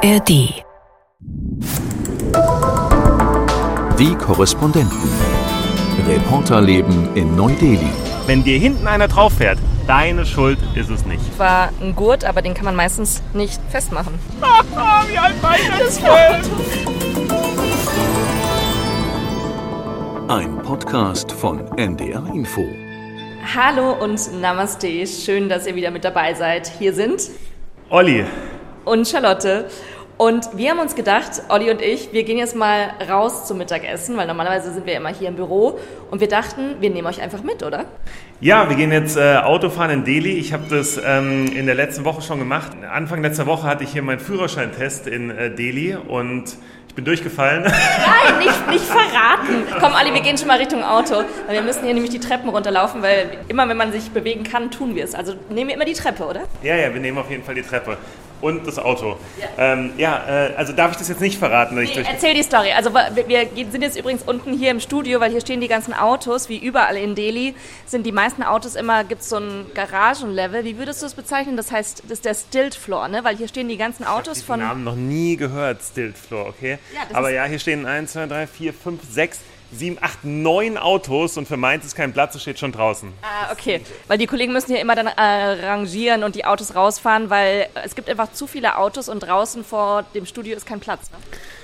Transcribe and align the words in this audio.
ARD. 0.00 0.28
Die 3.98 4.14
Korrespondenten. 4.14 5.10
Reporterleben 6.06 7.16
in 7.16 7.34
Neu-Delhi. 7.34 7.90
Wenn 8.26 8.44
dir 8.44 8.58
hinten 8.60 8.86
einer 8.86 9.08
drauf 9.08 9.32
fährt, 9.32 9.58
deine 9.88 10.24
Schuld 10.24 10.58
ist 10.76 10.88
es 10.90 11.04
nicht. 11.04 11.36
war 11.36 11.70
ein 11.80 11.96
Gurt, 11.96 12.24
aber 12.24 12.42
den 12.42 12.54
kann 12.54 12.64
man 12.64 12.76
meistens 12.76 13.24
nicht 13.32 13.60
festmachen. 13.70 14.14
Wie 15.10 15.18
alt 15.18 15.42
war 15.42 15.56
ich 15.56 15.68
das 15.68 16.00
Ein 20.28 20.58
Podcast 20.62 21.32
von 21.32 21.76
NDR 21.76 22.24
Info. 22.32 22.64
Hallo 23.52 23.94
und 23.94 24.40
Namaste, 24.40 25.06
schön, 25.08 25.48
dass 25.48 25.66
ihr 25.66 25.74
wieder 25.74 25.90
mit 25.90 26.04
dabei 26.04 26.34
seid. 26.34 26.70
Hier 26.78 26.92
sind 26.92 27.22
Olli, 27.90 28.24
und 28.84 29.08
Charlotte. 29.08 29.66
Und 30.18 30.48
wir 30.56 30.70
haben 30.70 30.80
uns 30.80 30.96
gedacht, 30.96 31.42
Olli 31.48 31.70
und 31.70 31.80
ich, 31.80 32.12
wir 32.12 32.24
gehen 32.24 32.38
jetzt 32.38 32.56
mal 32.56 32.90
raus 33.08 33.46
zum 33.46 33.56
Mittagessen, 33.58 34.16
weil 34.16 34.26
normalerweise 34.26 34.72
sind 34.72 34.84
wir 34.84 34.96
immer 34.96 35.10
hier 35.10 35.28
im 35.28 35.36
Büro. 35.36 35.78
Und 36.10 36.20
wir 36.20 36.26
dachten, 36.26 36.74
wir 36.80 36.90
nehmen 36.90 37.06
euch 37.06 37.22
einfach 37.22 37.44
mit, 37.44 37.62
oder? 37.62 37.84
Ja, 38.40 38.68
wir 38.68 38.76
gehen 38.76 38.90
jetzt 38.90 39.16
äh, 39.16 39.36
Autofahren 39.36 39.92
in 39.92 40.04
Delhi. 40.04 40.32
Ich 40.32 40.52
habe 40.52 40.64
das 40.68 41.00
ähm, 41.04 41.46
in 41.54 41.66
der 41.66 41.76
letzten 41.76 42.04
Woche 42.04 42.20
schon 42.22 42.40
gemacht. 42.40 42.72
Anfang 42.92 43.22
letzter 43.22 43.46
Woche 43.46 43.62
hatte 43.68 43.84
ich 43.84 43.92
hier 43.92 44.02
meinen 44.02 44.18
Führerscheintest 44.18 45.06
in 45.06 45.30
äh, 45.30 45.54
Delhi 45.54 45.94
und 45.94 46.56
ich 46.88 46.94
bin 46.96 47.04
durchgefallen. 47.04 47.62
Nein, 47.62 48.38
nicht, 48.40 48.70
nicht 48.70 48.84
verraten. 48.84 49.62
Komm, 49.78 49.92
Olli, 49.94 50.12
wir 50.12 50.20
gehen 50.20 50.36
schon 50.36 50.48
mal 50.48 50.58
Richtung 50.58 50.82
Auto. 50.82 51.22
Wir 51.48 51.62
müssen 51.62 51.84
hier 51.84 51.94
nämlich 51.94 52.10
die 52.10 52.18
Treppen 52.18 52.48
runterlaufen, 52.48 53.02
weil 53.02 53.38
immer, 53.46 53.68
wenn 53.68 53.76
man 53.76 53.92
sich 53.92 54.10
bewegen 54.10 54.42
kann, 54.42 54.72
tun 54.72 54.96
wir 54.96 55.04
es. 55.04 55.14
Also 55.14 55.34
nehmen 55.48 55.68
wir 55.68 55.76
immer 55.76 55.84
die 55.84 55.92
Treppe, 55.92 56.24
oder? 56.24 56.40
ja, 56.64 56.74
ja, 56.74 56.92
wir 56.92 57.00
nehmen 57.00 57.18
auf 57.18 57.30
jeden 57.30 57.44
Fall 57.44 57.54
die 57.54 57.62
Treppe. 57.62 57.96
Und 58.40 58.66
das 58.66 58.78
Auto. 58.78 59.16
Ja, 59.40 59.72
ähm, 59.72 59.92
ja 59.96 60.24
äh, 60.28 60.54
also 60.54 60.72
darf 60.72 60.92
ich 60.92 60.96
das 60.98 61.08
jetzt 61.08 61.20
nicht 61.20 61.38
verraten, 61.38 61.78
ich 61.78 61.92
durch. 61.92 62.06
Erzähl 62.06 62.34
die 62.34 62.42
Story. 62.42 62.72
Also 62.72 62.92
wir 62.94 63.48
sind 63.70 63.82
jetzt 63.82 63.98
übrigens 63.98 64.22
unten 64.22 64.52
hier 64.52 64.70
im 64.70 64.80
Studio, 64.80 65.20
weil 65.20 65.30
hier 65.30 65.40
stehen 65.40 65.60
die 65.60 65.68
ganzen 65.68 65.92
Autos, 65.92 66.48
wie 66.48 66.58
überall 66.58 66.96
in 66.96 67.14
Delhi 67.14 67.54
sind 67.86 68.04
die 68.06 68.12
meisten 68.12 68.42
Autos 68.42 68.74
immer, 68.74 69.04
gibt 69.04 69.22
es 69.22 69.28
so 69.28 69.36
ein 69.36 69.66
Garagenlevel. 69.74 70.64
Wie 70.64 70.78
würdest 70.78 71.02
du 71.02 71.06
es 71.06 71.14
bezeichnen? 71.14 71.56
Das 71.56 71.72
heißt, 71.72 72.04
das 72.04 72.12
ist 72.18 72.24
der 72.24 72.34
Stilt 72.34 72.74
Floor, 72.74 73.08
ne? 73.08 73.24
Weil 73.24 73.36
hier 73.36 73.48
stehen 73.48 73.68
die 73.68 73.76
ganzen 73.76 74.04
Autos 74.04 74.34
diesen 74.34 74.46
von... 74.46 74.60
Namen 74.60 74.84
noch 74.84 74.96
nie 74.96 75.36
gehört, 75.36 75.80
Stilt 75.82 76.16
Floor, 76.16 76.46
okay? 76.48 76.78
Ja, 76.94 77.00
das 77.08 77.16
Aber 77.16 77.30
ist- 77.30 77.36
ja, 77.36 77.44
hier 77.44 77.58
stehen 77.58 77.86
1, 77.86 78.12
2, 78.12 78.26
3, 78.26 78.46
4, 78.46 78.72
5, 78.72 79.00
6, 79.10 79.40
7, 79.72 79.98
8, 80.00 80.24
9 80.24 80.78
Autos 80.78 81.36
und 81.36 81.46
für 81.46 81.56
meins 81.56 81.84
ist 81.84 81.94
kein 81.94 82.12
Platz, 82.12 82.34
es 82.34 82.42
steht 82.42 82.58
schon 82.58 82.72
draußen. 82.72 83.12
Ah, 83.22 83.52
okay. 83.52 83.82
Weil 84.06 84.18
die 84.18 84.26
Kollegen 84.26 84.52
müssen 84.52 84.72
hier 84.72 84.80
immer 84.80 84.94
dann 84.94 85.08
äh, 85.08 85.66
rangieren 85.66 86.24
und 86.24 86.34
die 86.34 86.44
Autos 86.44 86.74
rausfahren, 86.74 87.30
weil 87.30 87.68
es 87.84 87.94
gibt 87.94 88.08
einfach 88.08 88.32
zu 88.32 88.46
viele 88.46 88.78
Autos 88.78 89.08
und 89.08 89.20
draußen 89.20 89.64
vor 89.64 90.04
dem 90.14 90.26
Studio 90.26 90.56
ist 90.56 90.66
kein 90.66 90.80
Platz. 90.80 91.10
Ne? 91.10 91.18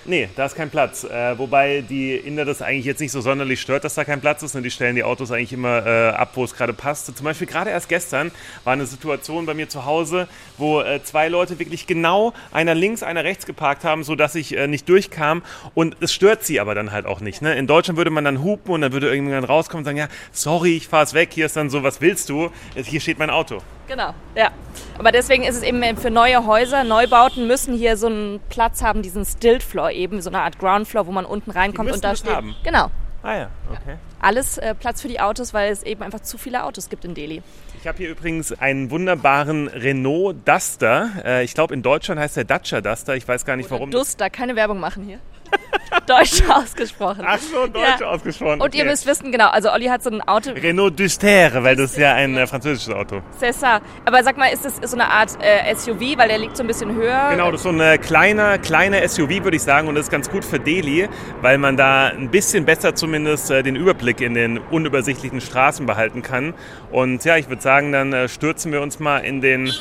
Nee, 0.07 0.29
da 0.37 0.45
ist 0.45 0.55
kein 0.55 0.69
Platz. 0.69 1.05
Äh, 1.05 1.39
wobei 1.39 1.81
die 1.81 2.15
Inder 2.15 2.45
das 2.45 2.61
eigentlich 2.61 2.85
jetzt 2.85 3.01
nicht 3.01 3.13
so 3.13 3.23
sonderlich 3.23 3.61
stört, 3.61 3.85
dass 3.85 3.95
da 3.95 4.05
kein 4.05 4.21
Platz 4.21 4.43
ist. 4.43 4.55
Ne? 4.55 4.61
Die 4.61 4.71
stellen 4.71 4.97
die 4.97 5.05
Autos 5.05 5.31
eigentlich 5.31 5.55
immer 5.55 5.87
äh, 5.87 6.09
ab, 6.11 6.33
wo 6.35 6.45
es 6.45 6.55
gerade 6.55 6.75
passt. 6.75 7.17
Zum 7.17 7.25
Beispiel 7.25 7.47
gerade 7.47 7.71
erst 7.71 7.89
gestern 7.89 8.31
war 8.65 8.75
eine 8.75 8.85
Situation 8.85 9.47
bei 9.47 9.55
mir 9.55 9.69
zu 9.69 9.87
Hause, 9.87 10.29
wo 10.59 10.83
äh, 10.83 11.03
zwei 11.03 11.29
Leute 11.29 11.59
wirklich 11.59 11.87
genau 11.87 12.35
einer 12.53 12.75
links, 12.75 13.03
einer 13.03 13.25
rechts 13.25 13.47
geparkt 13.47 13.85
haben, 13.85 14.05
sodass 14.05 14.35
ich 14.35 14.55
äh, 14.55 14.67
nicht 14.67 14.89
durchkam. 14.91 15.43
Und 15.75 15.97
es 16.01 16.13
stört 16.13 16.45
sie 16.45 16.61
aber 16.61 16.75
dann 16.75 16.93
halt 16.93 17.07
auch 17.07 17.21
nicht. 17.21 17.41
Ne? 17.41 17.55
In 17.55 17.67
Deutschland 17.67 17.97
würde 17.97 18.11
man 18.11 18.25
dann 18.25 18.43
hupen 18.43 18.73
und 18.73 18.83
dann 18.83 18.93
würde 18.93 19.09
irgendjemand 19.09 19.49
rauskommen 19.49 19.81
und 19.81 19.85
sagen, 19.87 19.99
ja, 19.99 20.09
sorry, 20.33 20.77
ich 20.77 20.89
fahre 20.89 21.05
es 21.05 21.15
weg. 21.15 21.31
Hier 21.33 21.47
ist 21.47 21.57
dann 21.57 21.71
so, 21.71 21.83
was 21.83 22.03
willst 22.03 22.29
du? 22.29 22.51
Hier 22.75 23.01
steht 23.01 23.19
mein 23.19 23.31
Auto. 23.31 23.63
Genau, 23.87 24.15
ja. 24.35 24.51
Aber 24.99 25.13
deswegen 25.13 25.45
ist 25.45 25.57
es 25.57 25.63
eben 25.63 25.97
für 25.97 26.11
neue 26.11 26.47
Häuser, 26.47 26.85
Neubauten 26.85 27.47
müssen 27.47 27.77
hier 27.77 27.97
so 27.97 28.07
einen 28.07 28.41
Platz 28.49 28.83
haben, 28.83 29.03
diesen 29.03 29.25
Stilt 29.25 29.63
Floor 29.63 29.91
eben, 29.91 30.21
so 30.23 30.31
eine 30.31 30.41
Art 30.41 30.59
Ground 30.59 30.89
Floor, 30.89 31.07
wo 31.07 31.13
man 31.13 31.25
unten 31.25 31.51
reinkommt 31.51 31.93
und 31.93 32.03
da 32.03 32.11
das 32.11 32.21
steht. 32.21 32.33
haben. 32.33 32.55
Genau. 32.65 32.91
Ah 33.23 33.37
ja, 33.37 33.51
okay. 33.71 33.97
Alles 34.21 34.59
äh, 34.59 34.75
Platz 34.75 35.01
für 35.01 35.09
die 35.09 35.19
Autos, 35.19 35.55
weil 35.55 35.73
es 35.73 35.83
eben 35.83 36.03
einfach 36.03 36.21
zu 36.21 36.37
viele 36.37 36.65
Autos 36.65 36.91
gibt 36.91 37.07
in 37.07 37.15
Delhi. 37.15 37.43
Ich 37.81 37.87
habe 37.87 37.97
hier 37.99 38.11
übrigens 38.11 38.53
einen 38.53 38.91
wunderbaren 38.91 39.69
Renault 39.69 40.37
Duster. 40.47 41.11
Äh, 41.25 41.45
ich 41.45 41.55
glaube, 41.55 41.73
in 41.73 41.83
Deutschland 41.83 42.21
heißt 42.21 42.37
der 42.37 42.45
Dacia 42.45 42.83
Duster. 42.83 43.17
Ich 43.17 43.27
weiß 43.27 43.47
gar 43.47 43.57
nicht, 43.57 43.71
warum. 43.71 43.91
Duster, 43.91 44.29
keine 44.29 44.57
Werbung 44.57 44.79
machen 44.79 45.05
hier. 45.05 45.21
Deutsch 46.07 46.43
ausgesprochen. 46.49 47.25
Ach 47.27 47.39
so, 47.39 47.67
Deutsch 47.67 48.01
Ja. 48.01 48.07
ausgesprochen. 48.07 48.61
Und 48.61 48.75
ihr 48.75 48.83
okay. 48.83 48.91
müsst 48.91 49.07
wissen, 49.07 49.31
genau, 49.33 49.49
also 49.49 49.71
Olli 49.71 49.87
hat 49.87 50.03
so 50.03 50.11
ein 50.11 50.21
Auto, 50.23 50.51
Renault 50.51 50.99
Duster, 50.99 51.63
weil 51.63 51.77
das 51.77 51.93
ist 51.93 51.99
ja 51.99 52.15
ein 52.15 52.37
äh, 52.37 52.47
französisches 52.47 52.93
Auto. 52.95 53.21
c'est 53.41 53.53
ça. 53.53 53.81
Aber 54.05 54.23
sag 54.23 54.37
mal, 54.37 54.49
ist 54.49 54.65
das 54.65 54.77
so 54.91 54.97
eine 54.97 55.09
Art 55.09 55.31
äh, 55.41 55.75
SUV, 55.75 56.17
weil 56.19 56.29
der 56.29 56.39
liegt 56.39 56.57
so 56.57 56.63
ein 56.63 56.67
bisschen 56.67 56.95
höher? 56.95 57.29
Genau, 57.31 57.51
das 57.51 57.61
ist 57.61 57.65
so 57.65 57.71
ein 57.71 58.01
kleiner, 58.01 58.59
kleiner 58.59 59.07
SUV, 59.09 59.45
würde 59.45 59.57
ich 59.57 59.63
sagen. 59.63 59.89
Und 59.89 59.95
das 59.95 60.07
ist 60.07 60.11
ganz 60.11 60.31
gut 60.31 60.45
für 60.45 60.59
Delhi, 60.61 61.09
weil 61.41 61.59
man 61.59 61.77
da 61.77 62.07
ein 62.09 62.31
bisschen 62.31 62.65
besser 62.65 62.95
zumindest 62.95 63.51
äh, 63.51 63.63
den 63.63 63.77
Überblick 63.77 64.21
in 64.21 64.35
den 64.35 64.59
unübersichtlichen 64.59 65.41
Straßen 65.41 65.87
behalten 65.87 66.23
kann. 66.23 66.55
Und 66.91 67.25
ja, 67.25 67.37
ich 67.37 67.49
würde 67.49 67.63
sagen, 67.63 67.93
dann 67.93 68.13
äh, 68.13 68.29
stürzen 68.29 68.73
wir 68.73 68.81
uns 68.83 68.99
mal 69.01 69.19
in 69.19 69.41
den 69.41 69.73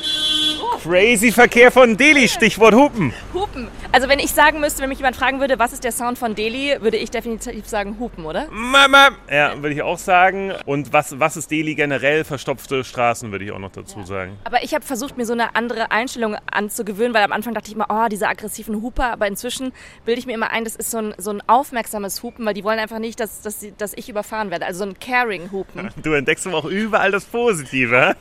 crazy 0.84 1.32
Verkehr 1.32 1.72
von 1.72 1.96
Delhi. 1.96 2.28
Stichwort 2.28 2.74
Hupen. 2.74 3.14
Hupen. 3.34 3.70
Also 3.94 4.10
wenn 4.10 4.20
ich 4.20 4.32
sagen 4.32 4.60
müsste, 4.60 4.82
wenn 4.82 4.90
mich 4.90 4.98
jemand 4.98 5.16
fragen 5.16 5.40
würde, 5.40 5.58
was 5.58 5.72
ist 5.72 5.86
der 5.86 5.94
Sound 5.94 6.18
von 6.18 6.36
Delhi, 6.36 6.76
würde 6.82 6.98
ich 6.98 7.10
definitiv 7.10 7.68
sagen 7.68 7.98
Hupen, 8.00 8.26
oder? 8.26 8.48
Mama. 8.52 9.12
Ja, 9.32 9.56
würde 9.62 9.76
ich 9.76 9.82
auch 9.82 9.98
sagen. 9.98 10.52
Und 10.66 10.92
was, 10.92 11.20
was 11.20 11.38
ist 11.38 11.52
Delhi 11.52 11.76
generell? 11.76 12.26
Verstopfte 12.26 12.84
Straßen, 12.84 13.32
würde 13.32 13.46
ich 13.46 13.52
auch 13.52 13.60
noch 13.60 13.72
dazu 13.72 14.04
sagen. 14.04 14.38
Aber 14.44 14.64
ich 14.64 14.74
habe 14.74 14.84
versucht, 14.84 15.16
mir 15.16 15.26
so 15.26 15.32
eine 15.32 15.56
andere 15.56 15.92
Einstellung 15.92 16.36
anzugewöhnen, 16.52 17.14
weil 17.14 17.24
am 17.24 17.32
Anfang 17.32 17.54
dachte 17.54 17.70
ich 17.70 17.76
immer, 17.76 17.88
oh, 17.90 18.10
diese 18.10 18.28
aggressiven 18.28 18.82
Huper. 18.82 19.14
Aber 19.14 19.28
inzwischen 19.28 19.72
bilde 20.04 20.20
ich 20.20 20.26
mir 20.26 20.34
immer 20.34 20.52
ein, 20.52 20.66
das 20.66 20.76
ist 20.76 20.92
so 20.92 20.98
ein, 20.98 21.14
so 21.18 21.30
ein 21.30 21.42
aufmerksames 21.48 22.24
Hupen, 22.24 22.46
weil 22.46 22.56
die 22.56 22.66
wollen 22.66 22.80
einfach 22.80 23.00
nicht, 23.00 23.22
dass, 23.22 23.42
dass, 23.42 23.66
dass 23.78 23.94
ich 23.94 24.10
überfahren 24.10 24.52
werde. 24.52 24.66
Also 24.66 24.80
so 24.84 24.90
ein 24.90 25.00
Caring-Hupen. 25.00 25.92
Du 26.02 26.12
entdeckst 26.12 26.46
aber 26.46 26.58
auch 26.58 26.66
überall 26.66 27.12
das 27.12 27.24
Positive. 27.24 28.18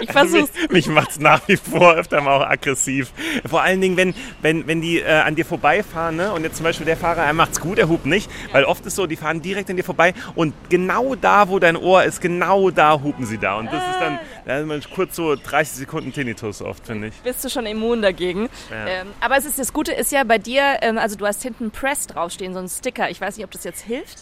Ich 0.00 0.12
versuch's. 0.12 0.52
Mich, 0.54 0.70
mich 0.70 0.88
macht 0.88 1.10
es 1.10 1.18
nach 1.18 1.48
wie 1.48 1.56
vor 1.56 1.63
öfter 1.96 2.20
mal 2.20 2.36
auch 2.36 2.46
aggressiv. 2.46 3.12
Vor 3.48 3.62
allen 3.62 3.80
Dingen, 3.80 3.96
wenn, 3.96 4.14
wenn, 4.42 4.66
wenn 4.66 4.80
die 4.80 5.00
äh, 5.00 5.10
an 5.10 5.34
dir 5.34 5.44
vorbeifahren 5.44 6.16
ne? 6.16 6.32
und 6.32 6.42
jetzt 6.42 6.56
zum 6.56 6.64
Beispiel 6.64 6.86
der 6.86 6.96
Fahrer, 6.96 7.22
er 7.22 7.32
macht's 7.32 7.60
gut, 7.60 7.78
er 7.78 7.88
hupt 7.88 8.06
nicht, 8.06 8.30
weil 8.52 8.64
oft 8.64 8.84
ist 8.86 8.96
so, 8.96 9.06
die 9.06 9.16
fahren 9.16 9.42
direkt 9.42 9.70
an 9.70 9.76
dir 9.76 9.84
vorbei 9.84 10.14
und 10.34 10.54
genau 10.68 11.14
da, 11.14 11.48
wo 11.48 11.58
dein 11.58 11.76
Ohr 11.76 12.04
ist, 12.04 12.20
genau 12.20 12.70
da 12.70 13.00
hupen 13.02 13.26
sie 13.26 13.38
da. 13.38 13.56
Und 13.56 13.66
das 13.66 13.82
ist 13.82 14.00
dann 14.00 14.18
da 14.44 14.58
ist 14.58 14.66
man 14.66 14.82
kurz 14.94 15.16
so 15.16 15.36
30 15.36 15.74
Sekunden 15.74 16.12
Tinnitus 16.12 16.60
oft, 16.60 16.86
finde 16.86 17.08
ich. 17.08 17.14
Bist 17.22 17.42
du 17.44 17.48
schon 17.48 17.64
immun 17.64 18.02
dagegen. 18.02 18.50
Ja. 18.70 18.86
Ähm, 18.86 19.06
aber 19.20 19.38
es 19.38 19.46
ist, 19.46 19.58
das 19.58 19.72
Gute 19.72 19.92
ist 19.92 20.12
ja 20.12 20.24
bei 20.24 20.38
dir, 20.38 20.78
ähm, 20.82 20.98
also 20.98 21.16
du 21.16 21.26
hast 21.26 21.42
hinten 21.42 21.70
Press 21.70 22.06
draufstehen, 22.06 22.52
so 22.52 22.58
ein 22.58 22.68
Sticker. 22.68 23.08
Ich 23.10 23.20
weiß 23.20 23.36
nicht, 23.36 23.44
ob 23.44 23.50
das 23.50 23.64
jetzt 23.64 23.82
hilft. 23.82 24.18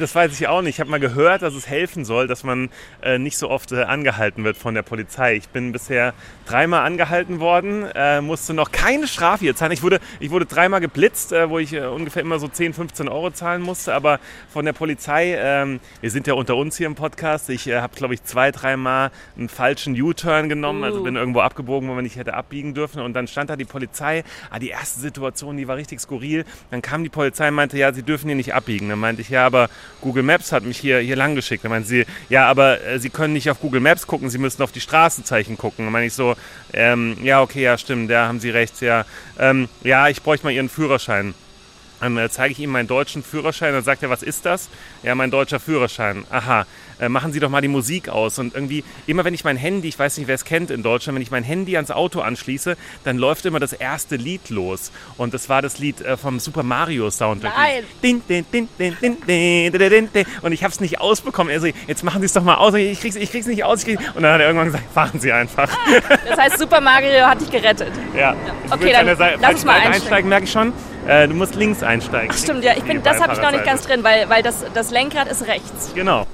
Das 0.00 0.14
weiß 0.14 0.32
ich 0.40 0.48
auch 0.48 0.62
nicht. 0.62 0.74
Ich 0.76 0.80
habe 0.80 0.90
mal 0.90 0.98
gehört, 0.98 1.42
dass 1.42 1.54
es 1.54 1.68
helfen 1.68 2.04
soll, 2.04 2.26
dass 2.26 2.42
man 2.42 2.70
äh, 3.02 3.18
nicht 3.18 3.38
so 3.38 3.50
oft 3.50 3.70
äh, 3.70 3.82
angehalten 3.82 4.42
wird 4.42 4.56
von 4.56 4.74
der 4.74 4.82
Polizei. 4.82 5.34
Ich 5.36 5.48
bin 5.48 5.70
bisher 5.70 6.12
dreimal 6.46 6.71
angehalten 6.80 7.40
worden, 7.40 7.84
äh, 7.94 8.20
musste 8.22 8.54
noch 8.54 8.72
keine 8.72 9.06
Strafe 9.06 9.44
hier 9.44 9.54
zahlen. 9.54 9.72
Ich 9.72 9.82
wurde, 9.82 10.00
ich 10.18 10.30
wurde 10.30 10.46
dreimal 10.46 10.80
geblitzt, 10.80 11.32
äh, 11.32 11.50
wo 11.50 11.58
ich 11.58 11.74
äh, 11.74 11.84
ungefähr 11.84 12.22
immer 12.22 12.38
so 12.38 12.48
10, 12.48 12.72
15 12.72 13.08
Euro 13.08 13.30
zahlen 13.30 13.60
musste. 13.60 13.94
Aber 13.94 14.18
von 14.50 14.64
der 14.64 14.72
Polizei, 14.72 15.36
ähm, 15.36 15.80
wir 16.00 16.10
sind 16.10 16.26
ja 16.26 16.34
unter 16.34 16.56
uns 16.56 16.76
hier 16.76 16.86
im 16.86 16.94
Podcast, 16.94 17.50
ich 17.50 17.66
äh, 17.66 17.80
habe, 17.80 17.94
glaube 17.94 18.14
ich, 18.14 18.24
zwei, 18.24 18.50
dreimal 18.50 19.10
einen 19.36 19.50
falschen 19.50 20.00
U-Turn 20.00 20.48
genommen. 20.48 20.84
Also 20.84 21.00
Uh. 21.00 21.04
bin 21.04 21.16
irgendwo 21.16 21.40
abgebogen, 21.40 21.88
wo 21.88 21.94
man 21.94 22.04
nicht 22.04 22.16
hätte 22.16 22.34
abbiegen 22.34 22.74
dürfen. 22.74 23.00
Und 23.02 23.14
dann 23.14 23.26
stand 23.26 23.50
da 23.50 23.56
die 23.56 23.64
Polizei. 23.64 24.24
Ah, 24.50 24.58
die 24.58 24.68
erste 24.68 25.00
Situation, 25.00 25.56
die 25.56 25.68
war 25.68 25.76
richtig 25.76 26.00
skurril. 26.00 26.44
Dann 26.70 26.80
kam 26.80 27.02
die 27.02 27.08
Polizei 27.08 27.48
und 27.48 27.54
meinte, 27.54 27.76
ja, 27.76 27.92
sie 27.92 28.02
dürfen 28.02 28.28
hier 28.28 28.36
nicht 28.36 28.54
abbiegen. 28.54 28.88
Dann 28.88 28.98
meinte 28.98 29.22
ich, 29.22 29.28
ja, 29.30 29.44
aber 29.44 29.68
Google 30.00 30.22
Maps 30.22 30.52
hat 30.52 30.64
mich 30.64 30.78
hier, 30.78 30.98
hier 30.98 31.16
lang 31.16 31.34
geschickt. 31.34 31.64
Dann 31.64 31.70
meinte 31.70 31.88
sie, 31.88 32.06
ja, 32.28 32.46
aber 32.48 32.82
äh, 32.84 32.98
Sie 32.98 33.10
können 33.10 33.32
nicht 33.32 33.50
auf 33.50 33.60
Google 33.60 33.80
Maps 33.80 34.06
gucken, 34.06 34.30
Sie 34.30 34.38
müssen 34.38 34.62
auf 34.62 34.72
die 34.72 34.80
Straßenzeichen 34.80 35.58
gucken. 35.58 35.86
Dann 35.86 35.92
meine 35.92 36.06
ich 36.06 36.14
so, 36.14 36.36
ähm, 36.72 37.16
ja, 37.22 37.42
okay, 37.42 37.62
ja, 37.62 37.76
stimmt, 37.78 38.10
da 38.10 38.28
haben 38.28 38.40
Sie 38.40 38.50
recht, 38.50 38.80
ja. 38.80 39.04
Ähm, 39.38 39.68
ja, 39.82 40.08
ich 40.08 40.22
bräuchte 40.22 40.46
mal 40.46 40.52
Ihren 40.52 40.68
Führerschein. 40.68 41.34
Dann 42.02 42.18
äh, 42.18 42.28
zeige 42.28 42.50
ich 42.52 42.58
ihm 42.58 42.70
meinen 42.70 42.88
deutschen 42.88 43.22
Führerschein. 43.22 43.72
Dann 43.72 43.84
sagt 43.84 44.02
er, 44.02 44.10
was 44.10 44.24
ist 44.24 44.44
das? 44.44 44.68
Ja, 45.04 45.14
mein 45.14 45.30
deutscher 45.30 45.60
Führerschein. 45.60 46.24
Aha, 46.30 46.66
äh, 47.00 47.08
machen 47.08 47.32
Sie 47.32 47.38
doch 47.38 47.48
mal 47.48 47.60
die 47.60 47.68
Musik 47.68 48.08
aus. 48.08 48.40
Und 48.40 48.54
irgendwie, 48.56 48.82
immer 49.06 49.24
wenn 49.24 49.34
ich 49.34 49.44
mein 49.44 49.56
Handy, 49.56 49.86
ich 49.88 49.96
weiß 49.98 50.18
nicht, 50.18 50.26
wer 50.26 50.34
es 50.34 50.44
kennt 50.44 50.72
in 50.72 50.82
Deutschland, 50.82 51.14
wenn 51.14 51.22
ich 51.22 51.30
mein 51.30 51.44
Handy 51.44 51.76
ans 51.76 51.92
Auto 51.92 52.20
anschließe, 52.20 52.76
dann 53.04 53.18
läuft 53.18 53.46
immer 53.46 53.60
das 53.60 53.72
erste 53.72 54.16
Lied 54.16 54.50
los. 54.50 54.90
Und 55.16 55.32
das 55.32 55.48
war 55.48 55.62
das 55.62 55.78
Lied 55.78 56.00
äh, 56.00 56.16
vom 56.16 56.40
Super 56.40 56.64
Mario 56.64 57.08
Soundtrack. 57.08 57.52
Nein. 57.56 57.84
Und 60.42 60.52
ich 60.52 60.64
habe 60.64 60.72
es 60.72 60.80
nicht 60.80 61.00
ausbekommen. 61.00 61.52
Also, 61.52 61.68
jetzt 61.86 62.02
machen 62.02 62.20
Sie 62.20 62.26
es 62.26 62.32
doch 62.32 62.42
mal 62.42 62.56
aus. 62.56 62.74
Ich 62.74 63.00
krieg's, 63.00 63.14
ich 63.14 63.30
krieg's 63.30 63.46
nicht 63.46 63.62
aus. 63.62 63.80
Ich 63.80 63.96
krieg's. 63.96 64.02
Und 64.14 64.22
dann 64.24 64.32
hat 64.32 64.40
er 64.40 64.46
irgendwann 64.48 64.66
gesagt, 64.66 64.84
fahren 64.92 65.20
Sie 65.20 65.30
einfach. 65.32 65.68
Das 66.28 66.36
heißt, 66.38 66.58
Super 66.58 66.80
Mario 66.80 67.26
hat 67.26 67.40
dich 67.40 67.50
gerettet. 67.50 67.92
Ja. 68.16 68.34
Okay, 68.70 68.92
dann 68.92 69.16
Seite- 69.16 69.38
lass 69.40 69.52
uns 69.54 69.64
mal 69.64 69.76
Seite 69.82 69.94
einsteigen. 69.94 70.28
merke 70.28 70.44
ich 70.46 70.52
schon. 70.52 70.72
Äh, 71.06 71.28
du 71.28 71.34
musst 71.34 71.54
links 71.54 71.82
einsteigen. 71.82 72.30
Ach 72.32 72.38
stimmt, 72.38 72.64
ja, 72.64 72.72
ich 72.76 72.84
bin, 72.84 73.02
das 73.02 73.20
habe 73.20 73.32
ich 73.32 73.40
noch 73.40 73.50
nicht 73.50 73.64
ganz 73.64 73.82
drin, 73.82 74.04
weil, 74.04 74.28
weil 74.28 74.42
das, 74.42 74.64
das 74.72 74.90
Lenkrad 74.90 75.28
ist 75.28 75.46
rechts. 75.46 75.92
Genau. 75.94 76.26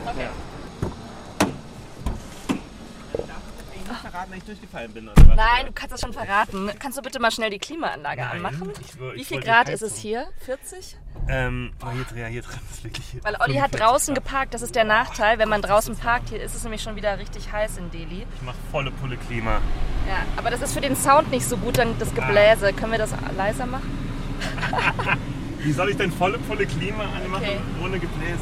verraten, 4.18 4.30
dass 4.30 4.38
ich 4.38 4.44
durchgefallen 4.44 4.92
bin? 4.92 5.08
Oder 5.08 5.16
was? 5.28 5.36
Nein, 5.36 5.66
du 5.66 5.72
kannst 5.72 5.92
das 5.92 6.00
schon 6.00 6.12
verraten. 6.12 6.70
Kannst 6.78 6.98
du 6.98 7.02
bitte 7.02 7.20
mal 7.20 7.30
schnell 7.30 7.50
die 7.50 7.58
Klimaanlage 7.58 8.22
Nein, 8.22 8.30
anmachen? 8.46 8.72
ich 8.80 8.98
Wie 9.14 9.24
viel 9.24 9.40
Grad 9.40 9.68
ist 9.68 9.82
es 9.82 9.96
hier? 9.98 10.26
40? 10.44 10.96
Ähm, 11.28 11.72
oh, 11.84 11.90
hier, 11.90 12.04
drin- 12.04 12.18
ja, 12.18 12.26
hier 12.26 12.42
drin 12.42 12.58
ist 12.70 12.84
wirklich. 12.84 13.16
Weil 13.22 13.34
Olli 13.40 13.56
hat 13.56 13.70
45 13.72 13.80
draußen 13.80 14.14
Grad. 14.14 14.24
geparkt, 14.24 14.54
das 14.54 14.62
ist 14.62 14.74
der 14.74 14.84
Nachteil. 14.84 15.38
Wenn 15.38 15.48
man 15.48 15.62
draußen 15.62 15.96
parkt, 15.96 16.30
hier 16.30 16.42
ist 16.42 16.54
es 16.54 16.62
nämlich 16.62 16.82
schon 16.82 16.96
wieder 16.96 17.18
richtig 17.18 17.52
heiß 17.52 17.78
in 17.78 17.90
Delhi. 17.90 18.26
Ich 18.34 18.42
mach 18.44 18.54
volle 18.70 18.90
Pulle 18.90 19.16
Klima. 19.16 19.60
Ja, 20.08 20.24
aber 20.36 20.50
das 20.50 20.62
ist 20.62 20.72
für 20.74 20.80
den 20.80 20.96
Sound 20.96 21.30
nicht 21.30 21.46
so 21.46 21.56
gut, 21.56 21.78
dann 21.78 21.98
das 21.98 22.14
Gebläse. 22.14 22.72
Können 22.72 22.92
wir 22.92 22.98
das 22.98 23.12
leiser 23.36 23.66
machen? 23.66 24.07
Wie 25.58 25.72
soll 25.72 25.90
ich 25.90 25.96
denn 25.96 26.12
volle 26.12 26.38
Pulle 26.38 26.66
Klima 26.66 27.02
anmachen 27.04 27.42
Okay. 27.42 27.58
ohne 27.82 27.98
Gebläse? 27.98 28.38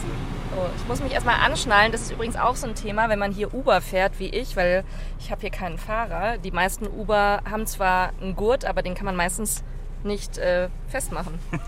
Oh, 0.57 0.67
ich 0.77 0.89
muss 0.89 1.01
mich 1.03 1.13
erstmal 1.13 1.37
anschnallen. 1.41 1.93
Das 1.93 2.01
ist 2.03 2.13
übrigens 2.13 2.37
auch 2.37 2.57
so 2.57 2.67
ein 2.67 2.75
Thema, 2.75 3.09
wenn 3.09 3.19
man 3.19 3.33
hier 3.33 3.53
Uber 3.53 3.81
fährt 3.81 4.19
wie 4.19 4.29
ich, 4.29 4.57
weil 4.57 4.85
ich 5.19 5.31
habe 5.31 5.41
hier 5.43 5.51
keinen 5.51 5.77
Fahrer. 5.79 6.39
Die 6.39 6.51
meisten 6.51 6.87
Uber 6.87 7.41
haben 7.51 7.67
zwar 7.67 8.13
einen 8.21 8.37
Gurt, 8.37 8.65
aber 8.65 8.83
den 8.83 8.95
kann 8.95 9.05
man 9.07 9.17
meistens 9.17 9.65
nicht 10.05 10.39
äh, 10.39 10.69
festmachen. 10.89 11.35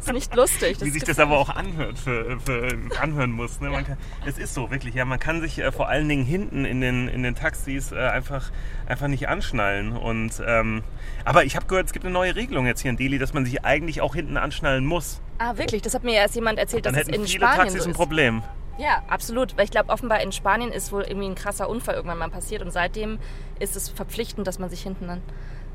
ist 0.00 0.12
nicht 0.12 0.34
lustig. 0.34 0.78
Wie 0.80 0.90
sich 0.90 1.04
das 1.04 1.18
aber 1.18 1.38
auch 1.38 1.48
anhört, 1.48 1.98
für, 1.98 2.38
für, 2.40 2.68
anhören 3.00 3.32
muss. 3.32 3.60
Ne? 3.60 3.70
Man 3.70 3.84
kann, 3.84 3.96
es 4.26 4.38
ist 4.38 4.54
so, 4.54 4.70
wirklich. 4.70 4.94
Ja, 4.94 5.04
man 5.04 5.18
kann 5.18 5.40
sich 5.40 5.58
äh, 5.58 5.72
vor 5.72 5.88
allen 5.88 6.08
Dingen 6.08 6.24
hinten 6.24 6.64
in 6.64 6.80
den, 6.80 7.08
in 7.08 7.22
den 7.22 7.34
Taxis 7.34 7.92
äh, 7.92 7.98
einfach, 7.98 8.50
einfach 8.86 9.08
nicht 9.08 9.28
anschnallen. 9.28 9.96
Und, 9.96 10.42
ähm, 10.46 10.82
aber 11.24 11.44
ich 11.44 11.56
habe 11.56 11.66
gehört, 11.66 11.86
es 11.86 11.92
gibt 11.92 12.04
eine 12.04 12.12
neue 12.12 12.34
Regelung 12.34 12.66
jetzt 12.66 12.80
hier 12.80 12.90
in 12.90 12.96
Delhi, 12.96 13.18
dass 13.18 13.34
man 13.34 13.44
sich 13.44 13.64
eigentlich 13.64 14.00
auch 14.00 14.14
hinten 14.14 14.36
anschnallen 14.36 14.84
muss. 14.84 15.20
Ah, 15.38 15.56
wirklich? 15.56 15.82
Das 15.82 15.94
hat 15.94 16.04
mir 16.04 16.14
erst 16.14 16.34
jemand 16.34 16.58
erzählt, 16.58 16.86
Dann 16.86 16.94
dass 16.94 17.02
es 17.02 17.08
hätten 17.08 17.22
in 17.22 17.26
viele 17.26 17.46
Spanien 17.46 17.58
Taxis 17.58 17.82
so 17.82 17.88
ein 17.88 17.92
ist. 17.92 17.96
Problem. 17.96 18.42
Ja, 18.78 19.02
absolut. 19.08 19.56
Weil 19.56 19.64
ich 19.64 19.70
glaube, 19.70 19.90
offenbar 19.90 20.20
in 20.22 20.32
Spanien 20.32 20.72
ist 20.72 20.90
wohl 20.90 21.02
irgendwie 21.02 21.28
ein 21.28 21.34
krasser 21.34 21.68
Unfall 21.68 21.94
irgendwann 21.94 22.18
mal 22.18 22.30
passiert 22.30 22.62
und 22.62 22.70
seitdem 22.70 23.18
ist 23.58 23.76
es 23.76 23.90
verpflichtend, 23.90 24.46
dass 24.46 24.58
man 24.58 24.70
sich 24.70 24.82
hinten 24.82 25.06
dann 25.06 25.22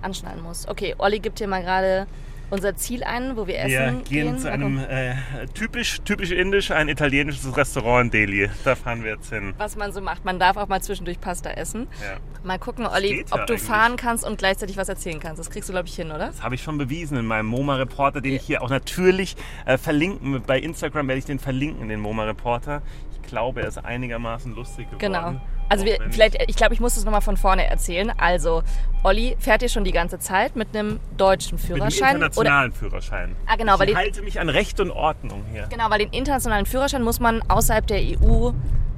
anschnallen 0.01 0.41
muss. 0.41 0.67
Okay, 0.67 0.95
Olli 0.97 1.19
gibt 1.19 1.37
hier 1.37 1.47
mal 1.47 1.61
gerade 1.61 2.07
unser 2.55 2.75
Ziel 2.75 3.03
ein, 3.03 3.37
wo 3.37 3.47
wir 3.47 3.59
essen 3.59 3.69
Wir 3.69 4.03
gehen 4.03 4.37
zu 4.39 4.45
Mal 4.47 4.53
einem 4.53 4.79
äh, 4.79 5.13
typisch, 5.53 5.99
typisch 6.03 6.31
indisch, 6.31 6.71
ein 6.71 6.89
italienisches 6.89 7.55
Restaurant 7.55 8.05
in 8.05 8.11
Delhi. 8.11 8.49
Da 8.63 8.75
fahren 8.75 9.03
wir 9.03 9.11
jetzt 9.11 9.29
hin. 9.29 9.53
was 9.57 9.75
man 9.75 9.91
so 9.91 10.01
macht. 10.01 10.25
Man 10.25 10.39
darf 10.39 10.57
auch 10.57 10.67
mal 10.67 10.81
zwischendurch 10.81 11.19
Pasta 11.21 11.51
essen. 11.51 11.87
Ja. 12.01 12.17
Mal 12.43 12.57
gucken, 12.59 12.85
Olli, 12.87 13.09
geht 13.09 13.29
ja 13.29 13.35
ob 13.35 13.47
du 13.47 13.53
eigentlich. 13.53 13.61
fahren 13.61 13.95
kannst 13.97 14.25
und 14.25 14.37
gleichzeitig 14.37 14.77
was 14.77 14.89
erzählen 14.89 15.19
kannst. 15.19 15.39
Das 15.39 15.49
kriegst 15.49 15.69
du, 15.69 15.73
glaube 15.73 15.87
ich, 15.87 15.95
hin, 15.95 16.07
oder? 16.11 16.27
Das 16.27 16.41
habe 16.43 16.55
ich 16.55 16.63
schon 16.63 16.77
bewiesen 16.77 17.17
in 17.17 17.25
meinem 17.25 17.47
MoMA-Reporter, 17.47 18.21
den 18.21 18.33
ich 18.33 18.43
hier 18.43 18.61
auch 18.61 18.69
natürlich 18.69 19.35
äh, 19.65 19.77
verlinken. 19.77 20.41
Bei 20.45 20.59
Instagram 20.59 21.07
werde 21.07 21.19
ich 21.19 21.25
den 21.25 21.39
verlinken, 21.39 21.89
den 21.89 21.99
MoMA-Reporter. 21.99 22.81
Ich 23.11 23.29
glaube, 23.29 23.61
er 23.61 23.67
ist 23.67 23.83
einigermaßen 23.83 24.53
lustig 24.55 24.85
geworden. 24.89 24.99
Genau. 24.99 25.41
Also 25.69 25.83
wir, 25.85 25.97
vielleicht, 26.11 26.37
ich 26.47 26.55
glaube, 26.55 26.73
ich 26.73 26.79
muss 26.79 26.95
es 26.95 27.05
nochmal 27.05 27.21
von 27.21 27.37
vorne 27.37 27.65
erzählen. 27.67 28.11
Also, 28.17 28.61
Olli 29.03 29.35
fährt 29.39 29.61
hier 29.61 29.69
schon 29.69 29.83
die 29.83 29.91
ganze 29.91 30.19
Zeit 30.19 30.55
mit 30.55 30.75
einem 30.75 30.99
deutschen 31.17 31.55
Mit 31.55 31.63
dem 31.63 31.75
Führerschein. 31.77 32.15
internationalen 32.15 32.71
Führerschein. 32.71 33.35
Ah, 33.47 33.55
genau, 33.55 33.79
weil 33.79 33.87
ich 33.89 33.93
die- 33.95 33.99
halte 33.99 34.21
mich 34.21 34.39
an 34.39 34.49
Recht 34.49 34.79
und 34.79 34.91
Ordnung 34.91 35.43
hier. 35.51 35.65
Genau, 35.69 35.89
weil 35.89 35.99
den 35.99 36.09
internationalen 36.11 36.65
Führerschein 36.65 37.01
muss 37.03 37.19
man 37.19 37.41
außerhalb 37.49 37.87
der 37.87 37.99
EU 37.99 38.51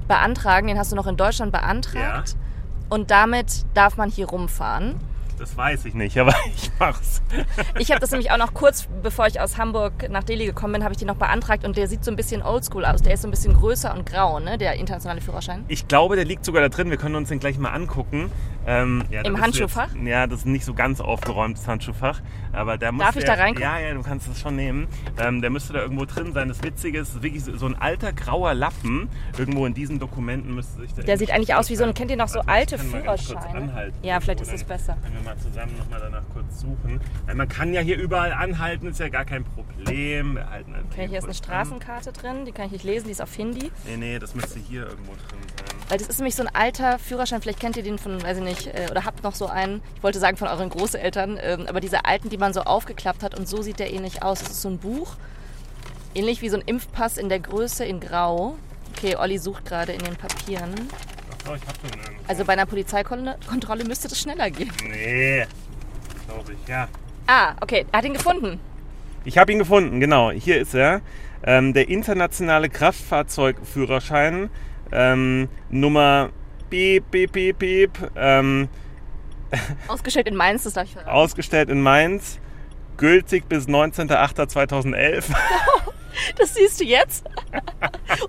beantragen. 0.07 0.67
Den 0.67 0.77
hast 0.77 0.91
du 0.91 0.95
noch 0.95 1.07
in 1.07 1.17
Deutschland 1.17 1.51
beantragt. 1.51 2.35
Und 2.89 3.11
damit 3.11 3.65
darf 3.73 3.97
man 3.97 4.09
hier 4.09 4.27
rumfahren. 4.27 4.95
Das 5.37 5.55
weiß 5.55 5.85
ich 5.85 5.93
nicht, 5.93 6.17
aber 6.19 6.33
ich 6.55 6.71
mach's. 6.79 7.21
Ich 7.77 7.91
habe 7.91 7.99
das 7.99 8.11
nämlich 8.11 8.31
auch 8.31 8.37
noch 8.37 8.53
kurz, 8.53 8.87
bevor 9.03 9.27
ich 9.27 9.39
aus 9.39 9.57
Hamburg 9.57 10.09
nach 10.09 10.23
Delhi 10.23 10.45
gekommen 10.45 10.73
bin, 10.73 10.83
habe 10.83 10.93
ich 10.93 10.97
den 10.97 11.07
noch 11.07 11.15
beantragt 11.15 11.63
und 11.63 11.77
der 11.77 11.87
sieht 11.87 12.03
so 12.03 12.11
ein 12.11 12.17
bisschen 12.17 12.41
oldschool 12.41 12.85
aus. 12.85 13.01
Der 13.01 13.13
ist 13.13 13.21
so 13.21 13.27
ein 13.27 13.31
bisschen 13.31 13.53
größer 13.53 13.93
und 13.93 14.05
grau, 14.05 14.39
ne? 14.39 14.57
Der 14.57 14.73
internationale 14.73 15.21
Führerschein. 15.21 15.63
Ich 15.67 15.87
glaube, 15.87 16.15
der 16.15 16.25
liegt 16.25 16.43
sogar 16.45 16.61
da 16.61 16.69
drin. 16.69 16.89
Wir 16.89 16.97
können 16.97 17.15
uns 17.15 17.29
den 17.29 17.39
gleich 17.39 17.57
mal 17.57 17.71
angucken. 17.71 18.31
Ähm, 18.67 19.03
ja, 19.09 19.23
da 19.23 19.29
Im 19.29 19.39
Handschuhfach? 19.39 19.93
Jetzt, 19.93 20.05
ja, 20.05 20.27
das 20.27 20.39
ist 20.39 20.45
nicht 20.45 20.65
so 20.65 20.73
ganz 20.73 20.99
aufgeräumtes 20.99 21.67
Handschuhfach. 21.67 22.21
Aber 22.51 22.77
der 22.77 22.91
muss 22.91 23.05
Darf 23.05 23.15
ich 23.15 23.23
der, 23.23 23.35
da 23.35 23.41
reingucken? 23.41 23.63
Ja, 23.63 23.79
ja, 23.79 23.93
du 23.93 24.03
kannst 24.03 24.27
es 24.27 24.41
schon 24.41 24.57
nehmen. 24.57 24.87
Ähm, 25.19 25.41
der 25.41 25.49
müsste 25.49 25.71
da 25.73 25.79
irgendwo 25.79 26.03
drin 26.03 26.33
sein. 26.33 26.49
Das 26.49 26.61
Witzige 26.63 26.99
ist, 26.99 27.23
wirklich 27.23 27.43
so 27.43 27.65
ein 27.65 27.75
alter 27.75 28.11
grauer 28.11 28.53
Lappen. 28.53 29.07
Irgendwo 29.37 29.65
in 29.65 29.73
diesen 29.73 29.99
Dokumenten 29.99 30.53
müsste 30.53 30.81
sich 30.81 30.93
der. 30.93 31.05
Der 31.05 31.17
sieht 31.17 31.31
eigentlich 31.31 31.55
aus 31.55 31.69
wie 31.69 31.77
so 31.77 31.85
ein, 31.85 31.93
kennt 31.93 32.11
ihr 32.11 32.17
noch 32.17 32.27
so 32.27 32.39
Warte, 32.39 32.51
alte 32.51 32.75
ich 32.75 32.81
Führerscheine? 32.81 33.93
Ja, 34.01 34.19
vielleicht 34.19 34.41
ist 34.41 34.53
es 34.53 34.63
besser. 34.65 34.97
Können 35.01 35.15
wir 35.15 35.23
mal 35.23 35.37
zusammen 35.37 35.71
nochmal 35.77 36.01
danach 36.01 36.23
kurz 36.33 36.59
suchen. 36.59 36.99
Weil 37.25 37.35
man 37.35 37.47
kann 37.47 37.73
ja 37.73 37.79
hier 37.79 37.97
überall 37.97 38.33
anhalten, 38.33 38.87
ist 38.87 38.99
ja 38.99 39.07
gar 39.07 39.23
kein 39.23 39.45
Problem. 39.45 40.35
Wir 40.35 40.49
halten 40.49 40.75
Okay, 40.91 41.07
hier 41.07 41.19
ist 41.19 41.23
eine 41.23 41.33
kurz 41.33 41.37
an. 41.39 41.43
Straßenkarte 41.45 42.11
drin, 42.11 42.43
die 42.45 42.51
kann 42.51 42.65
ich 42.65 42.73
nicht 42.73 42.83
lesen, 42.83 43.05
die 43.05 43.11
ist 43.11 43.21
auf 43.21 43.33
Hindi. 43.33 43.71
Nee, 43.85 43.97
nee, 43.97 44.19
das 44.19 44.35
müsste 44.35 44.59
hier 44.59 44.87
irgendwo 44.87 45.13
drin 45.13 45.39
sein. 45.55 45.77
Weil 45.89 45.97
das 45.99 46.07
ist 46.07 46.17
nämlich 46.17 46.35
so 46.35 46.43
ein 46.43 46.53
alter 46.53 46.99
Führerschein, 46.99 47.41
vielleicht 47.41 47.61
kennt 47.61 47.77
ihr 47.77 47.83
den 47.83 47.97
von, 47.97 48.21
weiß 48.21 48.39
ich 48.39 48.43
nicht, 48.43 48.56
äh, 48.65 48.87
oder 48.89 49.05
habt 49.05 49.23
noch 49.23 49.35
so 49.35 49.45
einen, 49.45 49.81
ich 49.95 50.03
wollte 50.03 50.19
sagen 50.19 50.37
von 50.37 50.47
euren 50.47 50.69
Großeltern, 50.69 51.39
ähm, 51.41 51.65
aber 51.67 51.79
diese 51.79 52.05
alten, 52.05 52.29
die 52.29 52.37
man 52.37 52.53
so 52.53 52.61
aufgeklappt 52.61 53.21
hat 53.21 53.37
und 53.37 53.47
so 53.47 53.61
sieht 53.61 53.77
der 53.77 53.93
ähnlich 53.93 54.23
aus. 54.23 54.39
Das 54.39 54.49
ist 54.49 54.61
so 54.61 54.69
ein 54.69 54.79
Buch, 54.79 55.15
ähnlich 56.15 56.41
wie 56.41 56.49
so 56.49 56.57
ein 56.57 56.63
Impfpass 56.65 57.17
in 57.17 57.29
der 57.29 57.39
Größe 57.39 57.85
in 57.85 57.99
Grau. 57.99 58.55
Okay, 58.95 59.15
Olli 59.15 59.37
sucht 59.37 59.65
gerade 59.65 59.91
in 59.91 59.99
den 59.99 60.15
Papieren. 60.15 60.73
Ach 60.73 61.45
so, 61.45 61.53
ich 61.53 61.61
hab 61.67 61.81
den 61.81 61.99
irgendwo. 61.99 62.23
Also 62.27 62.45
bei 62.45 62.53
einer 62.53 62.65
Polizeikontrolle 62.65 63.83
müsste 63.83 64.07
das 64.07 64.19
schneller 64.19 64.49
gehen. 64.49 64.71
Nee, 64.83 65.45
glaube 66.27 66.53
ich, 66.53 66.67
ja. 66.67 66.87
Ah, 67.27 67.53
okay, 67.61 67.85
er 67.91 67.97
hat 67.99 68.05
ihn 68.05 68.13
gefunden. 68.13 68.59
Ich 69.25 69.37
habe 69.37 69.51
ihn 69.51 69.59
gefunden, 69.59 69.99
genau. 69.99 70.31
Hier 70.31 70.59
ist 70.59 70.73
er. 70.73 71.01
Ähm, 71.43 71.73
der 71.73 71.89
internationale 71.89 72.69
Kraftfahrzeugführerschein 72.69 74.49
ähm, 74.91 75.49
Nummer 75.69 76.29
Piep, 76.69 77.09
Piep, 77.11 77.31
Piep, 77.31 77.59
Piep, 77.59 78.11
ähm, 78.15 78.69
Ausgestellt 79.87 80.27
in 80.27 80.35
Mainz, 80.35 80.63
das 80.63 80.73
darf 80.73 80.85
ich 80.85 80.93
verraten. 80.93 81.09
ausgestellt 81.09 81.69
in 81.69 81.81
Mainz, 81.81 82.39
gültig 82.97 83.47
bis 83.47 83.67
19.08.2011. 83.67 85.23
Das 86.37 86.53
siehst 86.53 86.79
du 86.79 86.83
jetzt? 86.85 87.25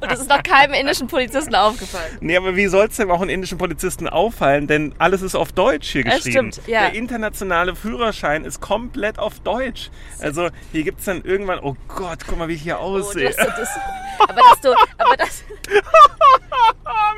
Und 0.00 0.10
das 0.10 0.20
ist 0.20 0.28
noch 0.28 0.42
keinem 0.42 0.74
indischen 0.74 1.06
Polizisten 1.08 1.54
aufgefallen. 1.54 2.18
nee, 2.20 2.36
aber 2.36 2.56
wie 2.56 2.66
soll 2.66 2.86
es 2.86 2.96
denn 2.96 3.10
auch 3.10 3.20
einen 3.20 3.30
indischen 3.30 3.58
Polizisten 3.58 4.08
auffallen? 4.08 4.66
Denn 4.66 4.94
alles 4.98 5.22
ist 5.22 5.34
auf 5.34 5.52
Deutsch 5.52 5.90
hier 5.90 6.04
Das 6.04 6.16
geschrieben. 6.22 6.52
stimmt, 6.52 6.66
ja. 6.68 6.82
Der 6.82 6.94
internationale 6.94 7.74
Führerschein 7.74 8.44
ist 8.44 8.60
komplett 8.60 9.18
auf 9.18 9.40
Deutsch. 9.40 9.90
Also 10.20 10.48
hier 10.72 10.82
gibt 10.84 11.00
es 11.00 11.06
dann 11.06 11.22
irgendwann, 11.22 11.60
oh 11.60 11.76
Gott, 11.88 12.18
guck 12.26 12.38
mal, 12.38 12.48
wie 12.48 12.54
ich 12.54 12.62
hier 12.62 12.78
Oh, 12.80 12.98
aussehe. 12.98 13.26
das, 13.30 13.36
das, 13.36 13.68
aber 14.18 14.34
dass 14.34 14.60
du, 14.60 14.72
aber 14.98 15.16
das, 15.16 15.44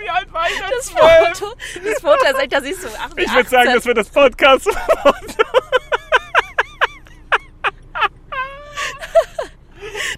wie 0.01 0.11
alt 0.11 0.33
war 0.33 0.47
ich 0.49 0.59
da? 0.59 0.67
das 0.77 0.91
Foto, 0.91 1.55
das 1.85 2.01
Foto, 2.01 2.47
da 2.49 2.61
siehst 2.61 2.85
du, 2.85 2.89
ach, 2.99 3.11
Ich 3.17 3.33
würde 3.35 3.49
sagen, 3.49 3.69
18. 3.69 3.75
das 3.75 3.85
wird 3.87 3.99
das 3.99 4.09
Podcast. 4.09 4.69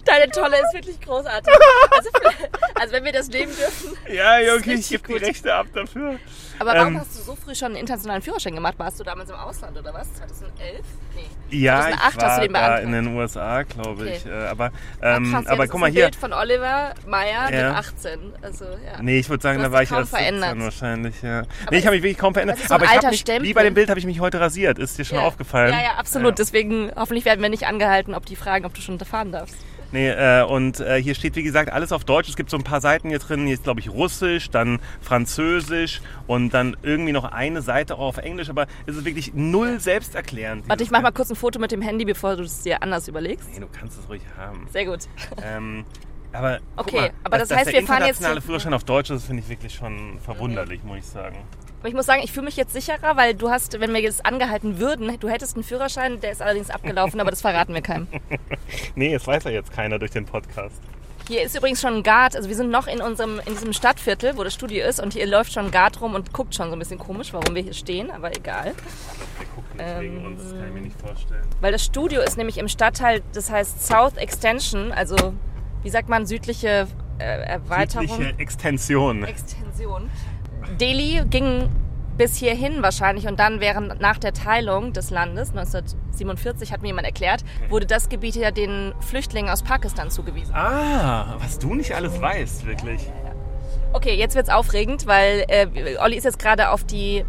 Deine 0.05 0.29
Tolle 0.31 0.57
ist 0.57 0.73
wirklich 0.73 0.99
großartig. 1.01 1.53
Also, 1.91 2.09
also 2.79 2.93
wenn 2.93 3.03
wir 3.03 3.11
das 3.13 3.27
nehmen 3.27 3.51
dürfen. 3.55 3.97
ja, 4.13 4.37
okay, 4.57 4.73
ich 4.75 4.89
gebe 4.89 5.07
die. 5.07 5.13
Rechte 5.25 5.53
ab 5.53 5.67
dafür. 5.73 6.17
Aber 6.59 6.73
warum 6.73 6.93
Ähm. 6.95 6.99
hast 6.99 7.17
du 7.17 7.21
so 7.23 7.35
früh 7.35 7.55
schon 7.55 7.67
einen 7.69 7.77
internationalen 7.77 8.21
Führerschein 8.21 8.53
gemacht? 8.55 8.75
Warst 8.77 8.99
du 8.99 9.03
damals 9.03 9.29
im 9.29 9.35
Ausland 9.35 9.77
oder 9.77 9.93
was? 9.93 10.13
2011? 10.13 10.81
Nee. 11.15 11.57
Ja, 11.57 11.81
2008 11.81 11.93
ich 11.93 12.03
hast 12.03 12.17
war 12.23 12.35
du 12.35 12.41
den 12.41 12.53
beantragt. 12.53 12.83
in 12.83 12.91
den 12.91 13.07
USA, 13.15 13.63
glaube 13.63 14.09
ich. 14.09 14.21
Okay. 14.25 14.29
Äh, 14.43 14.47
Aber, 14.47 14.71
Ah, 15.01 15.15
ähm, 15.17 15.31
krass, 15.31 15.45
ja, 15.45 15.51
aber 15.51 15.63
das 15.63 15.69
guck 15.71 15.75
ist 15.75 15.81
mal 15.81 15.85
ein 15.87 15.93
hier. 15.93 16.03
Bild 16.05 16.15
von 16.15 16.33
Oliver 16.33 16.93
Meyer 17.07 17.51
Ja. 17.53 17.67
mit 17.69 17.77
18. 17.77 18.33
Also, 18.41 18.65
ja. 18.65 19.01
Nee, 19.01 19.19
ich 19.19 19.29
würde 19.29 19.41
sagen, 19.43 19.59
da 19.59 19.65
hast 19.65 19.71
war 19.71 19.83
ich 19.83 19.91
erst 19.91 20.11
17 20.11 20.39
verändert. 20.39 20.59
wahrscheinlich, 20.65 21.21
ja. 21.21 21.39
Aber 21.39 21.47
nee, 21.71 21.77
ich 21.77 21.85
habe 21.85 21.95
mich 21.95 22.03
wirklich 22.03 22.17
kaum 22.17 22.33
verändert. 22.33 22.59
so 22.59 22.73
aber 22.73 22.85
ich 22.85 22.91
habe 22.91 23.07
mich, 23.09 23.25
wie 23.27 23.53
bei 23.53 23.63
dem 23.63 23.73
Bild 23.73 23.89
habe 23.89 23.99
ich 23.99 24.05
mich 24.05 24.19
heute 24.19 24.39
rasiert. 24.39 24.79
Ist 24.79 24.97
dir 24.97 25.05
schon 25.05 25.17
Ja. 25.19 25.23
aufgefallen? 25.25 25.73
Ja, 25.73 25.81
ja, 25.81 25.91
absolut. 25.97 26.31
Ja. 26.31 26.35
Deswegen, 26.35 26.91
hoffentlich 26.95 27.25
werden 27.25 27.41
wir 27.41 27.49
nicht 27.49 27.67
angehalten, 27.67 28.13
ob 28.15 28.25
die 28.25 28.35
fragen, 28.35 28.65
ob 28.65 28.73
du 28.73 28.81
schon 28.81 28.99
fahren 28.99 29.31
darfst. 29.31 29.55
Nee, 29.93 30.09
äh, 30.09 30.43
und 30.43 30.79
äh, 30.79 31.01
hier 31.01 31.13
steht, 31.13 31.35
wie 31.35 31.43
gesagt, 31.43 31.71
alles 31.71 31.91
auf 31.91 32.03
Deutsch. 32.03 32.27
Es 32.27 32.35
gibt 32.35 32.49
so 32.49 32.57
ein 32.57 32.63
paar 32.63 32.81
Seiten 32.81 33.09
hier 33.09 33.19
drin. 33.19 33.45
Hier 33.45 33.53
ist, 33.53 33.63
glaube 33.63 33.79
ich, 33.79 33.89
Russisch, 33.91 34.49
dann 34.49 34.79
Französisch 35.01 36.01
und 36.27 36.49
dann 36.53 36.75
irgendwie 36.81 37.11
noch 37.11 37.25
eine 37.25 37.61
Seite 37.61 37.93
auch 37.95 37.99
auf 38.07 38.17
Englisch. 38.17 38.49
Aber 38.49 38.65
es 38.87 38.97
ist 38.97 39.05
wirklich 39.05 39.33
null 39.35 39.79
selbsterklärend. 39.79 40.67
Warte, 40.67 40.83
ich 40.83 40.89
mach 40.91 41.01
mal 41.01 41.11
kurz 41.11 41.29
ein 41.29 41.35
Foto 41.35 41.59
mit 41.59 41.71
dem 41.71 41.81
Handy, 41.83 42.05
bevor 42.05 42.35
du 42.35 42.43
es 42.43 42.63
dir 42.63 42.81
anders 42.81 43.07
überlegst. 43.07 43.47
Nee, 43.53 43.59
du 43.59 43.67
kannst 43.67 43.99
es 43.99 44.09
ruhig 44.09 44.23
haben. 44.37 44.67
Sehr 44.73 44.85
gut. 44.85 45.01
Ähm, 45.43 45.85
aber 46.31 46.59
Okay, 46.75 46.95
mal, 46.95 47.11
aber 47.23 47.37
dass, 47.37 47.49
das 47.49 47.59
heißt, 47.59 47.67
der 47.71 47.81
wir 47.81 47.87
fahren 47.87 47.97
jetzt 48.07 48.17
internationale 48.17 48.33
hier- 48.33 48.41
Führerschein 48.41 48.73
auf 48.73 48.83
Deutsch 48.85 49.11
ist, 49.11 49.25
finde 49.25 49.43
ich 49.43 49.49
wirklich 49.49 49.75
schon 49.75 50.17
verwunderlich, 50.25 50.83
muss 50.83 50.97
ich 50.97 51.05
sagen. 51.05 51.37
Aber 51.83 51.89
ich 51.89 51.95
muss 51.95 52.05
sagen, 52.05 52.21
ich 52.23 52.31
fühle 52.31 52.45
mich 52.45 52.55
jetzt 52.55 52.71
sicherer, 52.71 53.17
weil 53.17 53.33
du 53.33 53.49
hast, 53.49 53.77
wenn 53.81 53.93
wir 53.93 53.99
jetzt 53.99 54.25
angehalten 54.25 54.79
würden, 54.79 55.19
du 55.19 55.27
hättest 55.27 55.57
einen 55.57 55.65
Führerschein, 55.65 56.21
der 56.21 56.31
ist 56.31 56.41
allerdings 56.41 56.69
abgelaufen, 56.69 57.19
aber 57.19 57.29
das 57.29 57.41
verraten 57.41 57.73
wir 57.73 57.81
keinem. 57.81 58.07
Nee, 58.95 59.13
es 59.13 59.27
weiß 59.27 59.43
ja 59.43 59.51
jetzt 59.51 59.73
keiner 59.73 59.99
durch 59.99 60.11
den 60.11 60.25
Podcast. 60.25 60.79
Hier 61.27 61.41
ist 61.41 61.57
übrigens 61.57 61.81
schon 61.81 61.95
ein 61.95 62.03
Guard, 62.03 62.37
also 62.37 62.47
wir 62.47 62.55
sind 62.55 62.69
noch 62.69 62.87
in 62.87 63.01
unserem, 63.01 63.41
in 63.45 63.53
diesem 63.53 63.73
Stadtviertel, 63.73 64.37
wo 64.37 64.45
das 64.45 64.53
Studio 64.53 64.87
ist 64.87 65.01
und 65.01 65.11
hier 65.11 65.27
läuft 65.27 65.51
schon 65.51 65.65
ein 65.65 65.71
Guard 65.71 65.99
rum 65.99 66.15
und 66.15 66.31
guckt 66.31 66.55
schon 66.55 66.69
so 66.69 66.73
ein 66.73 66.79
bisschen 66.79 66.99
komisch, 66.99 67.33
warum 67.33 67.53
wir 67.53 67.61
hier 67.61 67.73
stehen, 67.73 68.11
aber 68.11 68.33
egal. 68.33 68.73
Wir 69.39 69.47
gucken 69.53 69.75
nicht 69.75 69.85
Ähm, 69.85 70.01
wegen 70.01 70.25
uns, 70.25 70.41
das 70.41 70.51
kann 70.53 70.67
ich 70.69 70.73
mir 70.73 70.81
nicht 70.83 71.01
vorstellen. 71.01 71.43
Weil 71.59 71.73
das 71.73 71.83
Studio 71.83 72.21
ist 72.21 72.37
nämlich 72.37 72.59
im 72.59 72.69
Stadtteil, 72.69 73.21
das 73.33 73.51
heißt 73.51 73.85
South 73.85 74.15
Extension, 74.15 74.93
also 74.93 75.33
wie 75.81 75.89
sagt 75.89 76.07
man, 76.07 76.25
südliche 76.27 76.87
äh, 77.19 77.23
Erweiterung. 77.23 78.07
Südliche 78.07 78.39
Extension. 78.39 79.25
Extension. 79.25 80.09
Delhi 80.79 81.23
ging 81.29 81.69
bis 82.17 82.35
hierhin 82.35 82.81
wahrscheinlich 82.83 83.27
und 83.27 83.39
dann 83.39 83.59
während 83.59 83.99
nach 83.99 84.17
der 84.17 84.33
Teilung 84.33 84.93
des 84.93 85.09
Landes 85.09 85.49
1947 85.49 86.71
hat 86.71 86.81
mir 86.81 86.89
jemand 86.89 87.07
erklärt, 87.07 87.43
wurde 87.69 87.85
das 87.85 88.09
Gebiet 88.09 88.35
ja 88.35 88.51
den 88.51 88.93
Flüchtlingen 88.99 89.49
aus 89.51 89.63
Pakistan 89.63 90.11
zugewiesen. 90.11 90.53
Ah, 90.53 91.35
was 91.39 91.57
du 91.57 91.73
nicht 91.73 91.95
alles 91.95 92.21
weißt, 92.21 92.65
wirklich. 92.65 93.11
Okay, 93.93 94.15
jetzt 94.15 94.35
wird's 94.35 94.49
aufregend, 94.49 95.07
weil 95.07 95.45
äh, 95.47 95.97
Olli 95.99 96.15
ist 96.17 96.23
jetzt 96.23 96.39
gerade 96.39 96.69
auf 96.69 96.83
die 96.83 97.25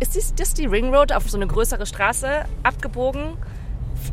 ist 0.00 0.16
dies, 0.16 0.34
das 0.34 0.52
die 0.52 0.66
Ring 0.66 0.92
Road 0.92 1.12
auf 1.12 1.30
so 1.30 1.36
eine 1.36 1.46
größere 1.46 1.86
Straße 1.86 2.44
abgebogen. 2.62 3.36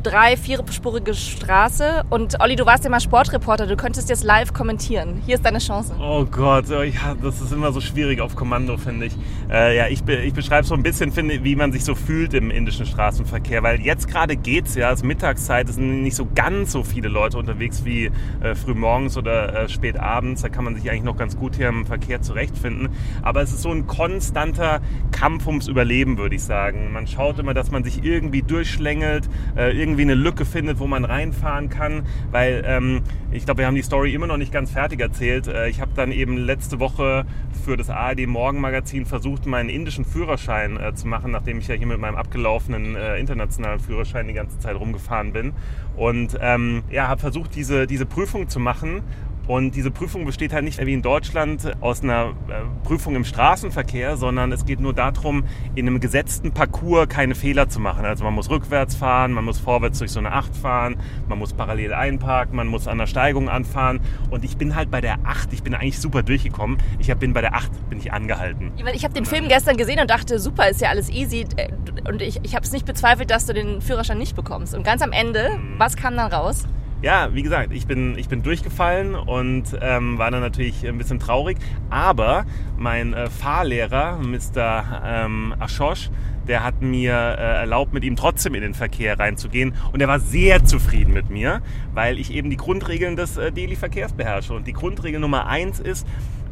Drei, 0.04 0.38
vierspurige 0.38 1.14
Straße. 1.14 2.04
Und 2.10 2.40
Olli, 2.40 2.56
du 2.56 2.66
warst 2.66 2.84
ja 2.84 2.90
mal 2.90 3.00
Sportreporter, 3.00 3.68
du 3.68 3.76
könntest 3.76 4.10
jetzt 4.10 4.24
live 4.24 4.54
kommentieren. 4.54 5.22
Hier 5.26 5.36
ist 5.36 5.46
deine 5.46 5.60
Chance. 5.60 5.94
Oh 6.00 6.24
Gott, 6.26 6.66
oh, 6.70 6.82
ja, 6.82 7.16
das 7.22 7.42
ist 7.42 7.52
immer 7.52 7.72
so 7.72 7.82
schwierig 7.82 8.22
auf 8.22 8.36
Kommando, 8.36 8.78
finde 8.78 9.08
ich. 9.08 9.14
Äh, 9.50 9.76
ja, 9.76 9.88
ich, 9.88 10.04
be 10.04 10.18
ich 10.18 10.34
beschreibe 10.34 10.66
so 10.68 10.76
ein 10.76 10.84
bisschen, 10.84 11.12
finde, 11.12 11.44
wie 11.44 11.56
man 11.56 11.72
sich 11.72 11.84
so 11.84 11.96
fühlt 11.96 12.34
im 12.34 12.52
indischen 12.52 12.86
Straßenverkehr, 12.86 13.64
weil 13.64 13.82
jetzt 13.82 14.08
gerade 14.08 14.38
geht's 14.38 14.76
ja, 14.76 14.92
es 14.92 15.00
ist 15.00 15.06
Mittagszeit, 15.06 15.68
es 15.68 15.76
sind 15.76 16.04
nicht 16.04 16.16
so 16.16 16.28
ganz 16.34 16.72
so 16.72 16.84
viele 16.84 17.10
Leute 17.10 17.38
unterwegs 17.38 17.84
wie 17.84 18.12
äh, 18.42 18.56
frühmorgens 18.56 19.18
oder 19.18 19.64
äh, 19.64 19.70
spät 19.70 20.00
abends. 20.00 20.42
Da 20.42 20.50
kann 20.50 20.64
man 20.64 20.76
sich 20.76 20.90
eigentlich 20.90 21.04
noch 21.04 21.18
ganz 21.18 21.38
gut 21.38 21.56
hier 21.56 21.70
im 21.70 21.86
Verkehr 21.86 22.22
zurechtfinden. 22.22 22.90
Aber 23.24 23.42
es 23.42 23.52
ist 23.52 23.62
so 23.62 23.72
ein 23.72 23.88
konstanter 23.88 24.82
Kampf 25.12 25.48
ums 25.48 25.68
Überleben, 25.68 26.18
würde 26.18 26.36
ich 26.36 26.44
sagen. 26.44 26.92
Man 26.92 27.08
schaut 27.08 27.40
immer, 27.40 27.54
dass 27.54 27.72
man 27.72 27.84
sich 27.84 28.04
irgendwie 28.04 28.42
durchschlängelt, 28.42 29.30
äh, 29.56 29.76
irgendwie 29.88 30.04
eine 30.04 30.16
Lücke 30.16 30.44
findet, 30.44 30.80
wo 30.80 30.88
man 30.88 31.06
reinfahren 31.06 31.70
kann, 31.70 32.04
weil 32.32 32.64
ähm, 32.66 33.02
ich 33.32 33.46
glaube, 33.46 33.60
wir 33.60 33.68
haben 33.68 33.76
die 33.76 33.82
Story 33.82 34.14
immer 34.14 34.28
noch 34.28 34.38
nicht 34.38 34.52
ganz 34.52 34.72
fertig 34.72 35.00
erzählt. 35.00 35.48
Äh, 35.48 35.70
ich 35.70 35.80
habe 35.80 35.92
dann 35.96 36.12
eben 36.12 36.38
letzte 36.38 36.80
Woche 36.80 37.26
für 37.64 37.78
das 37.78 37.90
ARD 37.90 38.28
Morgenmagazin 38.28 39.06
versucht, 39.06 39.46
meinen 39.46 39.70
indischen 39.70 40.04
Führerschein 40.04 40.78
äh, 40.78 40.94
zu 40.94 41.08
machen, 41.08 41.32
nachdem 41.32 41.60
ich 41.60 41.68
ja 41.68 41.76
hier 41.76 41.88
mit 41.88 42.00
meinem 42.00 42.16
abgelaufenen 42.16 42.96
äh, 42.96 43.18
internationalen 43.18 43.80
Führerschein 43.80 44.28
die 44.28 44.34
ganze 44.34 44.60
Zeit 44.60 44.76
rumgefahren 44.76 45.32
bin. 45.32 45.54
Und 45.96 46.38
ähm, 46.42 46.84
ja, 46.92 47.08
habe 47.08 47.22
versucht, 47.22 47.56
diese, 47.56 47.88
diese 47.88 48.06
Prüfung 48.06 48.50
zu 48.50 48.60
machen. 48.60 49.02
Und 49.48 49.76
diese 49.76 49.92
Prüfung 49.92 50.26
besteht 50.26 50.52
halt 50.52 50.66
nicht 50.66 50.84
wie 50.86 50.94
in 50.94 51.02
Deutschland 51.02 51.72
aus 51.82 52.04
einer 52.04 52.34
äh, 52.50 52.86
Prüfung 52.86 53.16
im 53.16 53.24
Straßenverkehr, 53.24 54.18
sondern 54.18 54.52
es 54.52 54.66
geht 54.66 54.80
nur 54.82 54.94
darum, 54.94 55.46
in 55.76 55.88
einem 55.88 56.00
gesetzten 56.00 56.52
Parcours 56.52 57.08
keine 57.08 57.34
Fehler 57.34 57.70
zu 57.70 57.80
machen. 57.80 58.06
Also 58.06 58.24
man 58.26 58.34
muss 58.34 58.50
rückwärts 58.50 58.96
fahren, 58.96 59.32
man 59.32 59.46
muss 59.46 59.60
vorwärts 59.60 60.00
durch 60.00 60.12
so 60.12 60.20
eine 60.20 60.34
Acht 60.34 60.56
fahren, 60.56 60.98
man 61.30 61.40
muss 61.40 61.54
parallel 61.54 61.94
einparken, 61.94 62.56
man 62.56 62.68
muss 62.68 62.88
an 62.88 62.98
der 62.98 63.08
Steigung 63.08 63.48
anfahren. 63.50 64.02
Und 64.30 64.44
ich 64.44 64.58
bin 64.58 64.76
halt 64.76 64.92
bei 64.92 65.00
der 65.02 65.20
Acht, 65.26 65.54
ich 65.54 65.64
bin 65.64 65.74
eigentlich 65.74 66.00
super 66.00 66.24
durchgekommen. 66.24 66.78
Ich 67.00 67.14
bin 67.16 67.34
bei 67.34 67.42
der 67.42 67.56
Acht, 67.56 67.72
bin 67.90 68.00
ich 68.00 68.12
angehalten. 68.12 68.72
Ich 68.94 69.04
habe 69.04 69.14
den 69.14 69.26
Film 69.26 69.48
gestern 69.48 69.78
gesehen 69.78 70.00
und 70.00 70.10
dachte, 70.10 70.40
super, 70.40 70.70
ist 70.70 70.82
ja 70.82 70.90
alles 70.90 71.10
easy. 71.10 71.46
Äh, 71.56 71.70
Und 72.08 72.22
ich, 72.22 72.40
ich 72.44 72.54
habe 72.54 72.66
es 72.66 72.72
nicht 72.74 72.86
bezweifelt, 72.86 73.32
dass 73.32 73.46
du 73.46 73.54
den 73.54 73.82
Führerschein 73.82 74.18
nicht 74.18 74.36
bekommst. 74.36 74.76
Und 74.76 74.84
ganz 74.84 75.02
am 75.02 75.14
Ende, 75.14 75.52
was 75.78 75.96
kam 75.96 76.16
dann 76.18 76.32
raus? 76.32 76.66
Ja, 77.04 77.30
wie 77.36 77.44
gesagt, 77.44 77.72
ich 77.74 77.86
bin, 77.86 78.18
ich 78.18 78.28
bin 78.28 78.42
durchgefallen 78.42 79.14
und 79.14 79.66
ähm, 79.82 80.18
war 80.18 80.32
dann 80.32 80.42
natürlich 80.42 80.88
ein 80.88 80.98
bisschen 80.98 81.20
traurig. 81.20 81.58
Aber 81.92 82.46
mein 82.76 83.14
äh, 83.14 83.30
Fahrlehrer, 83.30 84.18
Mr. 84.18 85.04
Ähm, 85.06 85.54
Ashosh, 85.60 86.10
der 86.48 86.64
hat 86.64 86.82
mir 86.82 87.14
äh, 87.14 87.60
erlaubt, 87.60 87.94
mit 87.94 88.04
ihm 88.04 88.16
trotzdem 88.16 88.56
in 88.56 88.62
den 88.62 88.74
Verkehr 88.74 89.20
reinzugehen. 89.20 89.76
Und 89.94 90.02
er 90.02 90.08
war 90.08 90.20
sehr 90.20 90.66
zufrieden 90.66 91.14
mit 91.14 91.30
mir, 91.30 91.62
weil 91.94 92.18
ich 92.18 92.34
eben 92.34 92.50
die 92.50 92.58
Grundregeln 92.58 93.16
des 93.16 93.38
äh, 93.38 93.52
Delhi-Verkehrs 93.52 94.14
beherrsche. 94.14 94.54
Und 94.54 94.66
die 94.66 94.74
Grundregel 94.74 95.20
Nummer 95.20 95.46
eins 95.46 95.80
ist, 95.80 96.08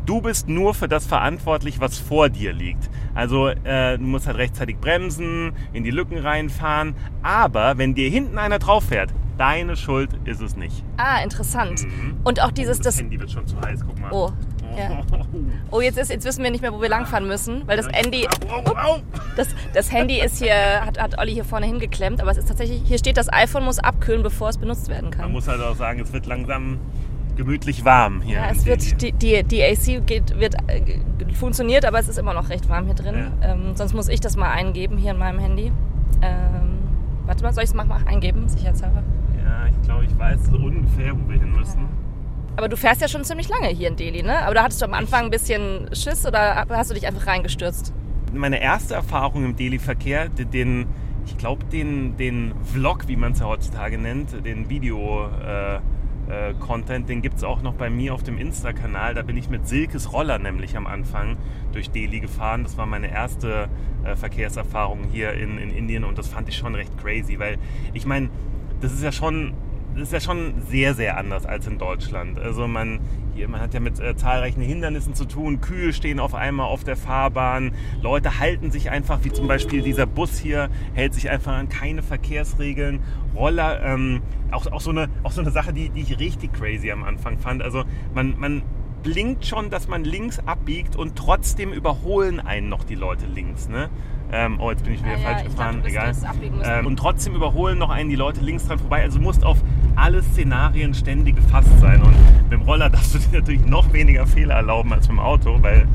Du 0.05 0.21
bist 0.21 0.47
nur 0.47 0.75
für 0.75 0.87
das 0.87 1.07
verantwortlich, 1.07 1.79
was 1.79 1.97
vor 1.97 2.29
dir 2.29 2.53
liegt. 2.53 2.91
Also 3.15 3.47
äh, 3.47 3.97
du 3.97 4.03
musst 4.03 4.27
halt 4.27 4.37
rechtzeitig 4.37 4.77
bremsen, 4.77 5.53
in 5.73 5.83
die 5.83 5.89
Lücken 5.89 6.19
reinfahren. 6.19 6.93
Aber 7.23 7.79
wenn 7.79 7.95
dir 7.95 8.07
hinten 8.07 8.37
einer 8.37 8.59
drauf 8.59 8.83
fährt, 8.83 9.11
deine 9.37 9.75
Schuld 9.75 10.09
ist 10.25 10.41
es 10.41 10.55
nicht. 10.55 10.83
Ah, 10.97 11.21
interessant. 11.23 11.85
Und 12.23 12.41
auch 12.41 12.51
dieses, 12.51 12.77
das 12.77 12.95
das. 12.95 12.99
Handy 12.99 13.19
wird 13.19 13.31
schon 13.31 13.45
zu 13.45 13.59
heiß, 13.59 13.81
guck 13.85 13.99
mal. 13.99 14.11
Oh, 14.11 14.31
ja. 14.77 15.01
Oh, 15.71 15.81
jetzt, 15.81 15.97
ist, 15.97 16.09
jetzt 16.09 16.25
wissen 16.25 16.43
wir 16.43 16.51
nicht 16.51 16.61
mehr, 16.61 16.73
wo 16.73 16.81
wir 16.81 16.89
langfahren 16.89 17.27
müssen, 17.27 17.63
weil 17.67 17.77
das 17.77 17.87
Handy, 17.87 18.27
das, 19.35 19.47
das 19.73 19.91
Handy 19.91 20.19
ist 20.19 20.39
hier, 20.41 20.55
hat, 20.85 20.99
hat 20.99 21.17
Olli 21.17 21.33
hier 21.33 21.45
vorne 21.45 21.65
hingeklemmt, 21.65 22.21
aber 22.21 22.31
es 22.31 22.37
ist 22.37 22.47
tatsächlich, 22.47 22.81
hier 22.85 22.97
steht, 22.97 23.17
das 23.17 23.31
iPhone 23.31 23.63
muss 23.63 23.79
abkühlen, 23.79 24.23
bevor 24.23 24.49
es 24.49 24.57
benutzt 24.57 24.89
werden 24.89 25.09
Man 25.09 25.11
kann. 25.19 25.31
muss 25.31 25.47
halt 25.47 25.61
auch 25.61 25.75
sagen, 25.75 25.99
es 26.01 26.11
wird 26.11 26.25
langsam 26.25 26.79
gemütlich 27.37 27.85
warm 27.85 28.21
hier. 28.21 28.37
Ja, 28.37 28.49
es 28.51 28.65
wird, 28.65 29.01
die, 29.01 29.11
die, 29.11 29.43
die 29.43 29.63
AC 29.63 30.05
geht, 30.05 30.37
wird, 30.39 30.55
äh, 30.67 30.81
funktioniert, 31.33 31.85
aber 31.85 31.99
es 31.99 32.07
ist 32.07 32.17
immer 32.17 32.33
noch 32.33 32.49
recht 32.49 32.69
warm 32.69 32.85
hier 32.85 32.95
drin. 32.95 33.31
Ähm, 33.41 33.75
sonst 33.75 33.93
muss 33.93 34.07
ich 34.09 34.19
das 34.19 34.35
mal 34.37 34.51
eingeben 34.51 34.97
hier 34.97 35.11
in 35.11 35.17
meinem 35.17 35.39
Handy. 35.39 35.71
Ähm, 36.21 36.79
warte 37.25 37.43
mal, 37.43 37.53
soll 37.53 37.63
ich 37.63 37.69
es 37.69 37.75
mal 37.75 37.85
mal 37.85 38.01
eingeben, 38.05 38.47
sicherheitshalber? 38.47 39.03
Ja, 39.65 39.71
ich 39.71 39.81
glaube, 39.87 40.05
ich 40.05 40.17
weiß 40.17 40.45
so 40.45 40.57
ungefähr, 40.57 41.13
wo 41.13 41.29
wir 41.29 41.39
hin 41.39 41.53
müssen. 41.53 41.87
Aber 42.57 42.69
du 42.69 42.77
fährst 42.77 43.01
ja 43.01 43.07
schon 43.07 43.23
ziemlich 43.23 43.49
lange 43.49 43.67
hier 43.67 43.89
in 43.89 43.95
Delhi, 43.97 44.23
ne? 44.23 44.39
Aber 44.45 44.53
da 44.55 44.63
hattest 44.63 44.81
du 44.81 44.85
am 44.85 44.93
Anfang 44.93 45.25
ein 45.25 45.29
bisschen 45.31 45.89
Schiss 45.93 46.25
oder 46.25 46.65
hast 46.69 46.89
du 46.89 46.93
dich 46.95 47.05
einfach 47.05 47.27
reingestürzt? 47.27 47.93
Meine 48.33 48.61
erste 48.61 48.93
Erfahrung 48.95 49.43
im 49.43 49.55
Delhi-Verkehr, 49.55 50.29
den- 50.29 50.51
den, 50.51 50.85
ich 51.25 51.37
glaube, 51.37 51.65
den, 51.65 52.15
den 52.17 52.53
Vlog, 52.63 53.07
wie 53.07 53.15
man 53.17 53.33
es 53.33 53.39
ja 53.39 53.45
heutzutage 53.47 53.97
nennt, 53.97 54.45
den 54.45 54.69
Video. 54.69 55.27
Äh, 55.45 55.79
äh, 56.27 56.55
Content, 56.59 57.07
den 57.07 57.21
gibt 57.21 57.37
es 57.37 57.43
auch 57.43 57.61
noch 57.61 57.75
bei 57.75 57.87
mir 57.91 58.11
auf 58.13 58.23
dem 58.23 58.39
Insta-Kanal. 58.39 59.13
Da 59.13 59.21
bin 59.21 59.37
ich 59.37 59.47
mit 59.47 59.67
Silkes 59.67 60.11
Roller 60.11 60.39
nämlich 60.39 60.75
am 60.75 60.87
Anfang 60.87 61.37
durch 61.71 61.91
Delhi 61.91 62.19
gefahren. 62.19 62.63
Das 62.63 62.79
war 62.79 62.87
meine 62.87 63.11
erste 63.11 63.69
äh, 64.03 64.15
Verkehrserfahrung 64.15 65.01
hier 65.11 65.33
in, 65.33 65.59
in 65.59 65.69
Indien 65.69 66.03
und 66.03 66.17
das 66.17 66.27
fand 66.27 66.49
ich 66.49 66.57
schon 66.57 66.73
recht 66.73 66.91
crazy, 66.99 67.37
weil 67.37 67.57
ich 67.93 68.07
meine, 68.07 68.29
das 68.81 68.93
ist 68.93 69.03
ja 69.03 69.11
schon 69.11 69.53
das 69.95 70.09
ist 70.09 70.13
ja 70.13 70.19
schon 70.19 70.61
sehr, 70.69 70.93
sehr 70.93 71.17
anders 71.17 71.45
als 71.45 71.67
in 71.67 71.77
Deutschland. 71.77 72.37
Also 72.37 72.67
man, 72.67 72.99
hier, 73.33 73.47
man 73.47 73.61
hat 73.61 73.73
ja 73.73 73.79
mit 73.79 73.99
äh, 73.99 74.15
zahlreichen 74.15 74.61
Hindernissen 74.61 75.15
zu 75.15 75.23
tun. 75.23 75.61
Kühe 75.61 75.93
stehen 75.93 76.19
auf 76.19 76.35
einmal 76.35 76.67
auf 76.67 76.83
der 76.83 76.97
Fahrbahn. 76.97 77.71
Leute 78.01 78.39
halten 78.39 78.71
sich 78.71 78.89
einfach, 78.89 79.19
wie 79.23 79.31
zum 79.31 79.47
Beispiel 79.47 79.81
dieser 79.81 80.05
Bus 80.05 80.37
hier, 80.37 80.69
hält 80.93 81.13
sich 81.13 81.29
einfach 81.29 81.53
an 81.53 81.69
keine 81.69 82.03
Verkehrsregeln. 82.03 82.99
Roller, 83.33 83.81
ähm, 83.83 84.21
auch, 84.51 84.67
auch, 84.67 84.81
so 84.81 84.91
eine, 84.91 85.07
auch 85.23 85.31
so 85.31 85.41
eine 85.41 85.51
Sache, 85.51 85.71
die, 85.71 85.89
die 85.89 86.01
ich 86.01 86.19
richtig 86.19 86.51
crazy 86.53 86.91
am 86.91 87.03
Anfang 87.05 87.37
fand. 87.37 87.63
Also 87.63 87.85
man, 88.13 88.37
man 88.37 88.63
blinkt 89.01 89.45
schon, 89.45 89.69
dass 89.69 89.87
man 89.87 90.03
links 90.03 90.39
abbiegt 90.39 90.97
und 90.97 91.15
trotzdem 91.15 91.71
überholen 91.71 92.41
einen 92.41 92.67
noch 92.67 92.83
die 92.83 92.95
Leute 92.95 93.27
links. 93.27 93.69
Ne? 93.69 93.89
Ähm, 94.31 94.59
oh, 94.59 94.71
jetzt 94.71 94.83
bin 94.83 94.93
ich 94.93 95.03
wieder 95.03 95.13
Ah, 95.13 95.17
ja, 95.19 95.23
falsch 95.27 95.41
ich 95.41 95.47
gefahren. 95.49 95.75
dachte, 95.77 95.89
Egal. 95.89 96.13
Ähm, 96.79 96.87
und 96.87 96.97
trotzdem 96.97 97.35
überholen 97.35 97.77
noch 97.77 97.89
einen 97.89 98.09
die 98.09 98.15
Leute 98.15 98.41
links 98.41 98.67
dran 98.67 98.79
vorbei. 98.79 99.01
Also 99.03 99.19
du 99.19 99.23
musst 99.23 99.43
auf 99.45 99.57
alle 99.95 100.21
Szenarien 100.23 100.93
ständig 100.93 101.35
gefasst 101.35 101.69
sein. 101.79 102.01
Und 102.01 102.13
mit 102.43 102.51
dem 102.51 102.61
Roller 102.63 102.89
darfst 102.91 103.15
du 103.15 103.19
dir 103.19 103.39
natürlich 103.39 103.65
noch 103.65 103.93
weniger 103.93 104.25
Fehler 104.25 104.55
erlauben 104.55 104.91
als 104.93 105.07
mit 105.07 105.17
dem 105.17 105.19
Auto, 105.19 105.57
weil 105.61 105.87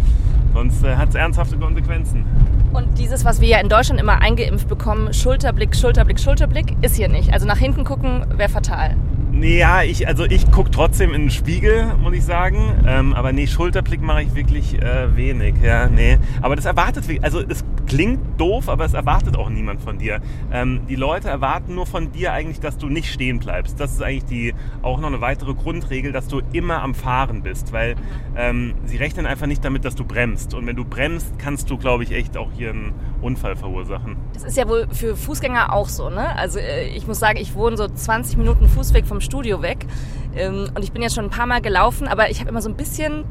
sonst 0.55 0.83
äh, 0.85 0.97
hat 0.97 1.11
es 1.11 1.15
ernsthafte 1.17 1.57
Konsequenzen. 1.59 2.25
Und 2.73 2.99
dieses, 2.99 3.25
was 3.25 3.41
wir 3.41 3.49
ja 3.49 3.59
in 3.59 3.69
Deutschland 3.69 4.01
immer 4.01 4.21
eingeimpft 4.23 4.69
bekommen, 4.69 5.13
Schulterblick, 5.13 5.75
Schulterblick, 5.75 6.21
Schulterblick, 6.21 6.77
ist 6.83 6.95
hier 6.97 7.09
nicht. 7.09 7.33
Also 7.33 7.47
nach 7.47 7.59
hinten 7.59 7.83
gucken 7.85 8.25
wäre 8.37 8.49
fatal. 8.49 8.97
Nee, 9.33 9.59
ja, 9.59 9.83
ich, 9.83 10.09
also 10.09 10.25
ich 10.25 10.51
gucke 10.51 10.71
trotzdem 10.71 11.15
in 11.15 11.23
den 11.23 11.31
Spiegel, 11.31 11.95
muss 11.97 12.15
ich 12.15 12.25
sagen. 12.25 12.83
Ähm, 12.87 13.15
aber 13.15 13.33
nee, 13.33 13.47
Schulterblick 13.47 14.03
mache 14.03 14.23
ich 14.23 14.35
wirklich 14.35 14.81
äh, 14.81 15.17
wenig. 15.17 15.55
Ja, 15.63 15.89
nee. 15.89 16.19
Aber 16.43 16.57
das 16.57 16.65
erwartet, 16.65 17.05
also 17.23 17.41
es 17.41 17.65
klingt 17.87 18.41
doof, 18.41 18.69
aber 18.69 18.85
es 18.85 18.95
erwartet 18.95 19.37
auch 19.37 19.49
niemand 19.49 19.83
von 19.83 19.99
dir. 19.99 20.21
Ähm, 20.53 20.81
die 20.89 20.97
Leute 20.97 21.29
erwarten 21.29 21.75
nur 21.75 21.87
von 21.87 22.13
dir 22.13 22.33
eigentlich, 22.33 22.61
dass 22.61 22.77
du 22.77 22.89
nicht 22.89 23.13
stehen 23.13 23.39
bleibst. 23.39 23.79
Das 23.79 23.93
ist 23.93 24.03
eigentlich 24.03 24.25
die, 24.25 24.55
auch 24.83 25.01
noch 25.01 25.09
eine 25.09 25.21
weitere 25.21 25.55
Grundregel, 25.55 26.13
dass 26.13 26.27
du 26.27 26.43
immer 26.53 26.83
am 26.83 26.95
Fahren 26.95 27.43
bist. 27.43 27.73
Weil 27.73 27.95
ähm, 28.37 28.75
sie 28.85 28.97
rechnen 28.97 29.27
einfach 29.27 29.47
nicht 29.47 29.65
damit, 29.65 29.85
dass 29.85 29.95
du 29.95 30.05
bremst. 30.05 30.55
Und 30.55 30.67
wenn 30.67 30.77
du 30.77 30.85
bremst, 30.85 31.39
kannst 31.39 31.71
du, 31.71 31.79
glaube 31.79 32.03
ich, 32.03 32.13
echt 32.13 32.37
auch 32.37 32.51
hier 32.53 32.71
einen 32.71 32.93
Unfall 33.23 33.57
verursachen. 33.57 34.17
Das 34.33 34.45
ist 34.45 34.57
ja 34.57 34.69
wohl 34.69 34.87
für 34.93 35.17
Fußgänger 35.17 35.73
auch 35.73 35.89
so, 35.89 36.11
ne? 36.11 36.35
Also 36.37 36.59
äh, 36.59 36.89
ich 36.89 37.07
muss 37.07 37.19
sagen, 37.19 37.39
ich 37.39 37.55
wohne 37.55 37.77
so 37.77 37.87
20 37.87 38.37
Minuten 38.37 38.69
Fußweg 38.69 39.07
vom 39.07 39.21
Studio 39.21 39.63
weg. 39.63 39.87
Ähm, 40.35 40.71
Und 40.75 40.83
ich 40.85 40.93
bin 40.93 41.03
jetzt 41.03 41.15
schon 41.15 41.25
ein 41.25 41.31
paar 41.31 41.47
Mal 41.47 41.61
gelaufen, 41.61 42.09
aber 42.09 42.31
ich 42.31 42.41
habe 42.41 42.51
immer 42.51 42.63
so 42.63 42.69
ein 42.69 42.77
bisschen, 42.77 43.25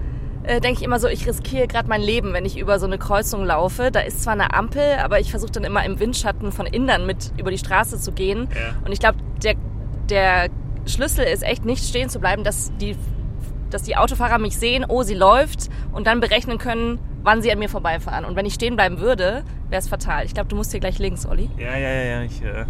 äh, 0.44 0.60
denke 0.62 0.80
ich 0.80 0.84
immer 0.86 1.00
so, 1.00 1.08
ich 1.08 1.28
riskiere 1.28 1.68
gerade 1.68 1.88
mein 1.88 2.02
Leben, 2.02 2.34
wenn 2.34 2.46
ich 2.46 2.58
über 2.58 2.80
so 2.80 2.86
eine 2.86 2.98
Kreuzung 2.98 3.46
laufe. 3.46 3.92
Da 3.92 4.02
ist 4.02 4.24
zwar 4.24 4.34
eine 4.34 4.54
Ampel, 4.54 4.98
aber 5.04 5.20
ich 5.20 5.32
versuche 5.32 5.52
dann 5.52 5.64
immer 5.64 5.84
im 5.86 6.00
Windschatten 6.00 6.52
von 6.52 6.66
Indern 6.66 7.06
mit 7.06 7.32
über 7.38 7.52
die 7.52 7.58
Straße 7.58 8.00
zu 8.00 8.12
gehen. 8.12 8.48
Ja. 8.54 8.76
Und 8.86 8.92
ich 8.92 9.00
glaube, 9.00 9.18
der, 9.44 9.56
der 10.10 10.50
Schlüssel 10.86 11.26
ist 11.26 11.44
echt 11.44 11.66
nicht 11.66 11.84
stehen 11.88 12.10
zu 12.10 12.20
bleiben, 12.20 12.44
dass 12.44 12.72
die, 12.78 12.96
dass 13.70 13.84
die 13.84 13.98
Autofahrer 13.98 14.40
mich 14.40 14.58
sehen, 14.58 14.86
oh, 14.88 15.04
sie 15.04 15.14
läuft 15.14 15.70
und 15.92 16.08
dann 16.08 16.20
berechnen 16.20 16.58
können, 16.58 17.00
wann 17.24 17.42
sie 17.42 17.52
an 17.52 17.60
mir 17.60 17.70
vorbeifahren. 17.70 18.26
Und 18.26 18.36
wenn 18.36 18.46
ich 18.46 18.54
stehen 18.54 18.76
bleiben 18.76 19.00
würde, 19.00 19.44
wäre 19.70 19.80
es 19.80 19.88
fatal. 19.88 20.26
Ich 20.26 20.34
glaube, 20.34 20.50
du 20.50 20.56
musst 20.56 20.72
hier 20.72 20.80
gleich 20.80 21.00
links, 21.00 21.26
Olli. 21.26 21.50
Ja, 21.58 21.78
ja, 21.78 21.90
ja. 21.90 22.24
Ich, 22.24 22.42
äh, 22.44 22.66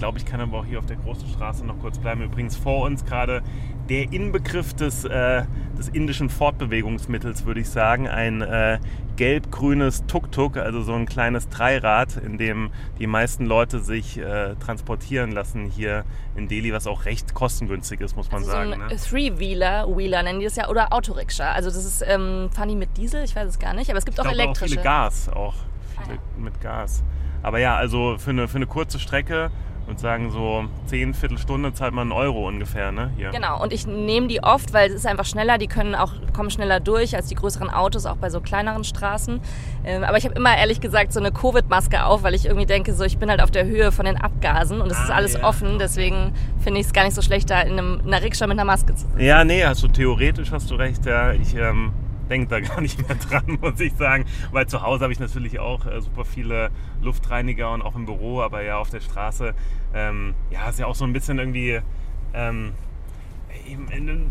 glaube, 0.00 0.18
ich 0.18 0.24
kann 0.24 0.40
aber 0.40 0.58
auch 0.58 0.64
hier 0.64 0.78
auf 0.78 0.86
der 0.86 0.96
großen 0.96 1.28
Straße 1.28 1.64
noch 1.64 1.78
kurz 1.78 1.98
bleiben. 1.98 2.22
Übrigens 2.22 2.56
vor 2.56 2.84
uns 2.86 3.04
gerade 3.04 3.42
der 3.88 4.12
Inbegriff 4.12 4.72
des, 4.74 5.04
äh, 5.04 5.44
des 5.78 5.88
indischen 5.88 6.30
Fortbewegungsmittels, 6.30 7.44
würde 7.44 7.60
ich 7.60 7.68
sagen. 7.68 8.08
Ein 8.08 8.40
äh, 8.40 8.78
gelb-grünes 9.16 10.06
Tuk-Tuk, 10.06 10.56
also 10.56 10.82
so 10.82 10.94
ein 10.94 11.04
kleines 11.06 11.48
Dreirad, 11.50 12.16
in 12.16 12.38
dem 12.38 12.70
die 12.98 13.06
meisten 13.06 13.44
Leute 13.44 13.80
sich 13.80 14.16
äh, 14.18 14.54
transportieren 14.56 15.32
lassen 15.32 15.66
hier 15.66 16.04
in 16.34 16.48
Delhi, 16.48 16.72
was 16.72 16.86
auch 16.86 17.04
recht 17.04 17.34
kostengünstig 17.34 18.00
ist, 18.00 18.16
muss 18.16 18.30
man 18.30 18.40
Also 18.40 18.50
sagen. 18.52 18.70
so 18.70 18.80
ein 18.80 18.88
ne? 18.88 18.96
Three-Wheeler, 18.96 19.86
Wheeler 19.96 20.22
nennen 20.22 20.38
die 20.40 20.46
das 20.46 20.56
ja, 20.56 20.68
oder 20.70 20.92
Autorikscha. 20.92 21.52
Also 21.52 21.68
das 21.68 21.84
ist, 21.84 22.02
ähm, 22.06 22.48
die 22.68 22.76
mit 22.76 22.96
Diesel? 22.96 23.22
Ich 23.24 23.36
weiß 23.36 23.48
es 23.48 23.58
gar 23.58 23.74
nicht, 23.74 23.90
aber 23.90 23.98
es 23.98 24.06
gibt 24.06 24.18
Ich 24.18 24.20
auch 24.20 24.24
glaube 24.24 24.40
auch 24.40 24.44
elektrische. 24.46 24.70
viele 24.72 24.82
Gas, 24.82 25.28
auch 25.28 25.54
Ah, 25.96 26.02
viele 26.06 26.18
mit 26.38 26.58
Gas. 26.62 27.04
Aber 27.42 27.58
ja, 27.58 27.76
also 27.76 28.16
für 28.18 28.30
eine, 28.30 28.48
für 28.48 28.56
eine 28.56 28.66
kurze 28.66 28.98
Strecke, 28.98 29.50
würde 29.86 30.00
sagen 30.00 30.30
so 30.30 30.64
10 30.86 31.14
Viertelstunde 31.14 31.72
zahlt 31.74 31.92
man 31.94 32.02
einen 32.02 32.12
Euro 32.12 32.46
ungefähr, 32.46 32.92
ne? 32.92 33.10
Hier. 33.16 33.30
Genau, 33.30 33.60
und 33.62 33.72
ich 33.72 33.86
nehme 33.86 34.28
die 34.28 34.42
oft, 34.42 34.72
weil 34.72 34.88
es 34.88 34.94
ist 34.94 35.06
einfach 35.06 35.24
schneller, 35.24 35.58
die 35.58 35.66
können 35.66 35.94
auch, 35.94 36.12
kommen 36.32 36.50
schneller 36.50 36.78
durch 36.80 37.16
als 37.16 37.26
die 37.26 37.34
größeren 37.34 37.70
Autos, 37.70 38.06
auch 38.06 38.16
bei 38.16 38.30
so 38.30 38.40
kleineren 38.40 38.84
Straßen. 38.84 39.40
Ähm, 39.84 40.04
aber 40.04 40.16
ich 40.18 40.24
habe 40.24 40.34
immer 40.36 40.56
ehrlich 40.56 40.80
gesagt 40.80 41.12
so 41.12 41.18
eine 41.20 41.32
Covid-Maske 41.32 42.04
auf, 42.04 42.22
weil 42.22 42.34
ich 42.34 42.46
irgendwie 42.46 42.66
denke, 42.66 42.94
so 42.94 43.04
ich 43.04 43.18
bin 43.18 43.30
halt 43.30 43.42
auf 43.42 43.50
der 43.50 43.64
Höhe 43.66 43.90
von 43.92 44.04
den 44.04 44.16
Abgasen 44.16 44.80
und 44.80 44.90
es 44.92 44.98
ist 44.98 45.10
Ah, 45.10 45.14
alles 45.14 45.34
ja. 45.34 45.42
offen, 45.44 45.78
deswegen 45.78 46.32
finde 46.60 46.80
ich 46.80 46.86
es 46.86 46.92
gar 46.92 47.04
nicht 47.04 47.14
so 47.14 47.22
schlecht, 47.22 47.50
da 47.50 47.60
in, 47.62 47.72
einem, 47.78 48.00
in 48.04 48.12
einer 48.14 48.22
Rikscha 48.22 48.46
mit 48.46 48.56
einer 48.58 48.64
Maske 48.64 48.94
zu 48.94 49.06
sitzen. 49.06 49.20
Ja, 49.20 49.42
nee, 49.44 49.64
also 49.64 49.88
theoretisch 49.88 50.52
hast 50.52 50.70
du 50.70 50.76
recht, 50.76 51.04
ja. 51.06 51.32
Ich 51.32 51.54
ähm, 51.56 51.92
denke 52.30 52.48
da 52.48 52.60
gar 52.74 52.80
nicht 52.80 53.06
mehr 53.06 53.16
dran, 53.16 53.58
muss 53.60 53.78
ich 53.80 53.92
sagen. 53.94 54.24
Weil 54.52 54.66
zu 54.66 54.82
Hause 54.82 55.02
habe 55.02 55.12
ich 55.12 55.20
natürlich 55.20 55.58
auch 55.58 55.84
äh, 55.86 56.00
super 56.00 56.24
viele 56.24 56.70
Luftreiniger 57.02 57.72
und 57.72 57.82
auch 57.82 57.96
im 57.96 58.06
Büro, 58.06 58.40
aber 58.40 58.62
ja 58.62 58.78
auf 58.78 58.90
der 58.90 59.00
Straße, 59.00 59.54
ähm, 59.94 60.34
ja, 60.50 60.68
ist 60.70 60.78
ja 60.78 60.86
auch 60.86 60.94
so 60.94 61.04
ein 61.04 61.12
bisschen 61.12 61.38
irgendwie. 61.38 61.80
Ähm, 62.32 62.72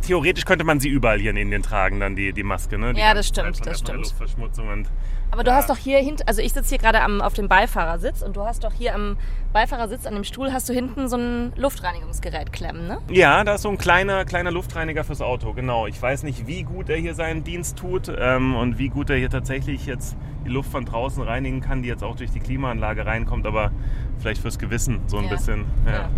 Theoretisch 0.02 0.46
könnte 0.46 0.64
man 0.64 0.80
sie 0.80 0.90
überall 0.90 1.20
hier 1.20 1.32
in 1.32 1.38
Indien 1.38 1.62
tragen, 1.62 2.00
dann 2.00 2.16
die, 2.16 2.32
die 2.34 2.44
Maske, 2.44 2.78
ne? 2.78 2.94
Die 2.94 3.00
Ja, 3.00 3.14
das 3.14 3.28
stimmt, 3.28 3.66
das 3.66 3.80
stimmt. 3.80 3.98
Luftverschmutzung 4.00 4.70
und 4.70 4.90
Aber 5.32 5.44
du 5.44 5.52
Ja. 5.52 5.58
hast 5.58 5.70
doch 5.70 5.78
hier 5.78 6.00
hinten, 6.00 6.24
also 6.28 6.42
ich 6.42 6.54
sitze 6.54 6.70
hier 6.70 6.78
gerade 6.80 7.02
am, 7.02 7.22
auf 7.22 7.34
dem 7.34 7.48
Beifahrersitz 7.48 8.22
und 8.24 8.36
du 8.36 8.44
hast 8.46 8.64
doch 8.64 8.74
hier 8.74 8.96
am 8.96 9.18
Beifahrersitz 9.54 10.06
an 10.06 10.16
dem 10.16 10.24
Stuhl 10.24 10.52
hast 10.52 10.68
du 10.70 10.74
hinten 10.74 11.08
so 11.08 11.18
ein 11.18 11.54
Luftreinigungsgerät 11.56 12.52
klemmen, 12.52 12.88
ne? 12.88 12.98
Ja, 13.12 13.44
da 13.44 13.56
ist 13.56 13.62
so 13.64 13.70
ein 13.70 13.78
kleiner, 13.78 14.26
kleiner 14.26 14.52
Luftreiniger 14.52 15.04
fürs 15.04 15.22
Auto, 15.22 15.54
genau. 15.54 15.86
Ich 15.88 16.02
weiß 16.02 16.24
nicht, 16.24 16.48
wie 16.48 16.64
gut 16.64 16.90
er 16.90 16.98
hier 16.98 17.14
seinen 17.16 17.44
Dienst 17.44 17.78
tut 17.78 18.12
ähm, 18.18 18.56
und 18.56 18.78
wie 18.80 18.90
gut 18.90 19.10
er 19.10 19.18
hier 19.18 19.30
tatsächlich 19.30 19.86
jetzt 19.86 20.18
die 20.46 20.50
Luft 20.50 20.72
von 20.72 20.86
draußen 20.86 21.22
reinigen 21.22 21.62
kann, 21.62 21.82
die 21.84 21.90
jetzt 21.90 22.04
auch 22.04 22.16
durch 22.16 22.32
die 22.32 22.40
Klimaanlage 22.40 23.06
reinkommt, 23.06 23.46
aber 23.46 23.72
vielleicht 24.20 24.42
fürs 24.42 24.58
Gewissen 24.60 25.02
so 25.08 25.18
ein 25.18 25.26
Ja. 25.26 25.30
bisschen. 25.30 25.66
Ja. 25.86 26.10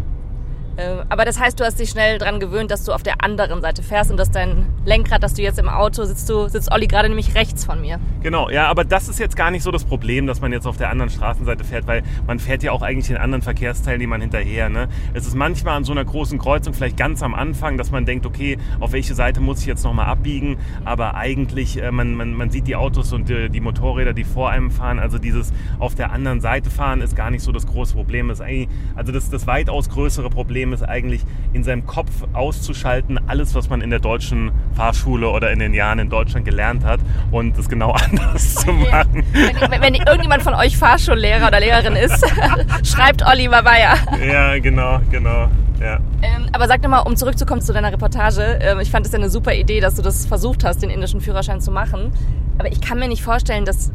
Ähm, 0.81 1.05
aber 1.09 1.25
das 1.25 1.39
heißt, 1.39 1.59
du 1.59 1.63
hast 1.63 1.79
dich 1.79 1.89
schnell 1.89 2.17
dran 2.17 2.39
gewöhnt, 2.39 2.71
dass 2.71 2.83
du 2.83 2.91
auf 2.91 3.03
der 3.03 3.23
anderen 3.23 3.61
Seite 3.61 3.83
fährst 3.83 4.11
und 4.11 4.17
dass 4.17 4.31
dein 4.31 4.65
Lenkrad, 4.85 5.21
dass 5.23 5.33
du 5.33 5.41
jetzt 5.41 5.59
im 5.59 5.69
Auto 5.69 6.03
sitzt, 6.05 6.29
du 6.29 6.47
sitzt 6.47 6.71
Olli 6.71 6.87
gerade 6.87 7.07
nämlich 7.07 7.35
rechts 7.35 7.65
von 7.65 7.81
mir. 7.81 7.99
Genau, 8.23 8.49
ja, 8.49 8.67
aber 8.67 8.83
das 8.83 9.09
ist 9.09 9.19
jetzt 9.19 9.35
gar 9.35 9.51
nicht 9.51 9.63
so 9.63 9.71
das 9.71 9.83
Problem, 9.83 10.27
dass 10.27 10.41
man 10.41 10.51
jetzt 10.51 10.65
auf 10.65 10.77
der 10.77 10.89
anderen 10.89 11.09
Straßenseite 11.09 11.63
fährt, 11.63 11.87
weil 11.87 12.03
man 12.25 12.39
fährt 12.39 12.63
ja 12.63 12.71
auch 12.71 12.81
eigentlich 12.81 13.07
den 13.07 13.17
anderen 13.17 13.41
Verkehrsteilnehmern 13.41 14.21
hinterher. 14.21 14.69
Ne? 14.69 14.87
Es 15.13 15.25
ist 15.27 15.35
manchmal 15.35 15.77
an 15.77 15.83
so 15.83 15.91
einer 15.91 16.05
großen 16.05 16.39
Kreuzung 16.39 16.73
vielleicht 16.73 16.97
ganz 16.97 17.21
am 17.21 17.35
Anfang, 17.35 17.77
dass 17.77 17.91
man 17.91 18.05
denkt, 18.05 18.25
okay, 18.25 18.57
auf 18.79 18.91
welche 18.91 19.13
Seite 19.13 19.39
muss 19.39 19.59
ich 19.59 19.65
jetzt 19.65 19.83
nochmal 19.83 20.07
abbiegen, 20.07 20.57
aber 20.85 21.15
eigentlich, 21.15 21.81
äh, 21.81 21.91
man, 21.91 22.15
man, 22.15 22.33
man 22.33 22.49
sieht 22.49 22.67
die 22.67 22.75
Autos 22.75 23.13
und 23.13 23.29
die, 23.29 23.49
die 23.49 23.61
Motorräder, 23.61 24.13
die 24.13 24.23
vor 24.23 24.49
einem 24.49 24.71
fahren, 24.71 24.99
also 24.99 25.17
dieses 25.17 25.53
auf 25.79 25.95
der 25.95 26.11
anderen 26.11 26.41
Seite 26.41 26.69
fahren 26.69 27.01
ist 27.01 27.15
gar 27.15 27.29
nicht 27.29 27.43
so 27.43 27.51
das 27.51 27.67
große 27.67 27.93
Problem. 27.93 28.29
Das 28.29 28.39
ist 28.39 28.45
eigentlich, 28.45 28.69
also 28.95 29.11
das, 29.11 29.29
das 29.29 29.47
weitaus 29.47 29.89
größere 29.89 30.29
Problem 30.29 30.70
ist 30.73 30.83
eigentlich 30.83 31.21
in 31.53 31.63
seinem 31.63 31.85
Kopf 31.85 32.11
auszuschalten, 32.33 33.19
alles, 33.27 33.55
was 33.55 33.69
man 33.69 33.81
in 33.81 33.89
der 33.89 33.99
deutschen 33.99 34.51
Fahrschule 34.75 35.29
oder 35.29 35.51
in 35.51 35.59
den 35.59 35.73
Jahren 35.73 35.99
in 35.99 36.09
Deutschland 36.09 36.45
gelernt 36.45 36.83
hat 36.83 36.99
und 37.31 37.57
das 37.57 37.69
genau 37.69 37.91
anders 38.11 38.55
zu 38.55 38.71
machen. 38.71 39.23
Wenn, 39.33 39.71
wenn, 39.71 39.81
wenn 39.81 39.95
irgendjemand 39.95 40.43
von 40.43 40.53
euch 40.53 40.77
Fahrschullehrer 40.77 41.47
oder 41.47 41.59
Lehrerin 41.59 41.95
ist, 41.95 42.25
schreibt 42.83 43.25
Olli 43.25 43.47
Mabaya. 43.47 43.95
Ja, 44.25 44.57
genau, 44.59 44.99
genau. 45.09 45.49
Ja. 45.79 45.99
Ähm, 46.21 46.47
aber 46.51 46.67
sag 46.67 46.81
doch 46.83 46.89
mal, 46.89 46.99
um 46.99 47.15
zurückzukommen 47.15 47.61
zu 47.61 47.73
deiner 47.73 47.91
Reportage, 47.91 48.59
ähm, 48.61 48.79
ich 48.79 48.91
fand 48.91 49.05
es 49.05 49.11
ja 49.11 49.17
eine 49.17 49.29
super 49.29 49.53
Idee, 49.53 49.79
dass 49.79 49.95
du 49.95 50.01
das 50.03 50.25
versucht 50.27 50.63
hast, 50.63 50.83
den 50.83 50.91
indischen 50.91 51.21
Führerschein 51.21 51.59
zu 51.59 51.71
machen. 51.71 52.11
Aber 52.59 52.71
ich 52.71 52.81
kann 52.81 52.99
mir 52.99 53.07
nicht 53.07 53.23
vorstellen, 53.23 53.65
dass 53.65 53.91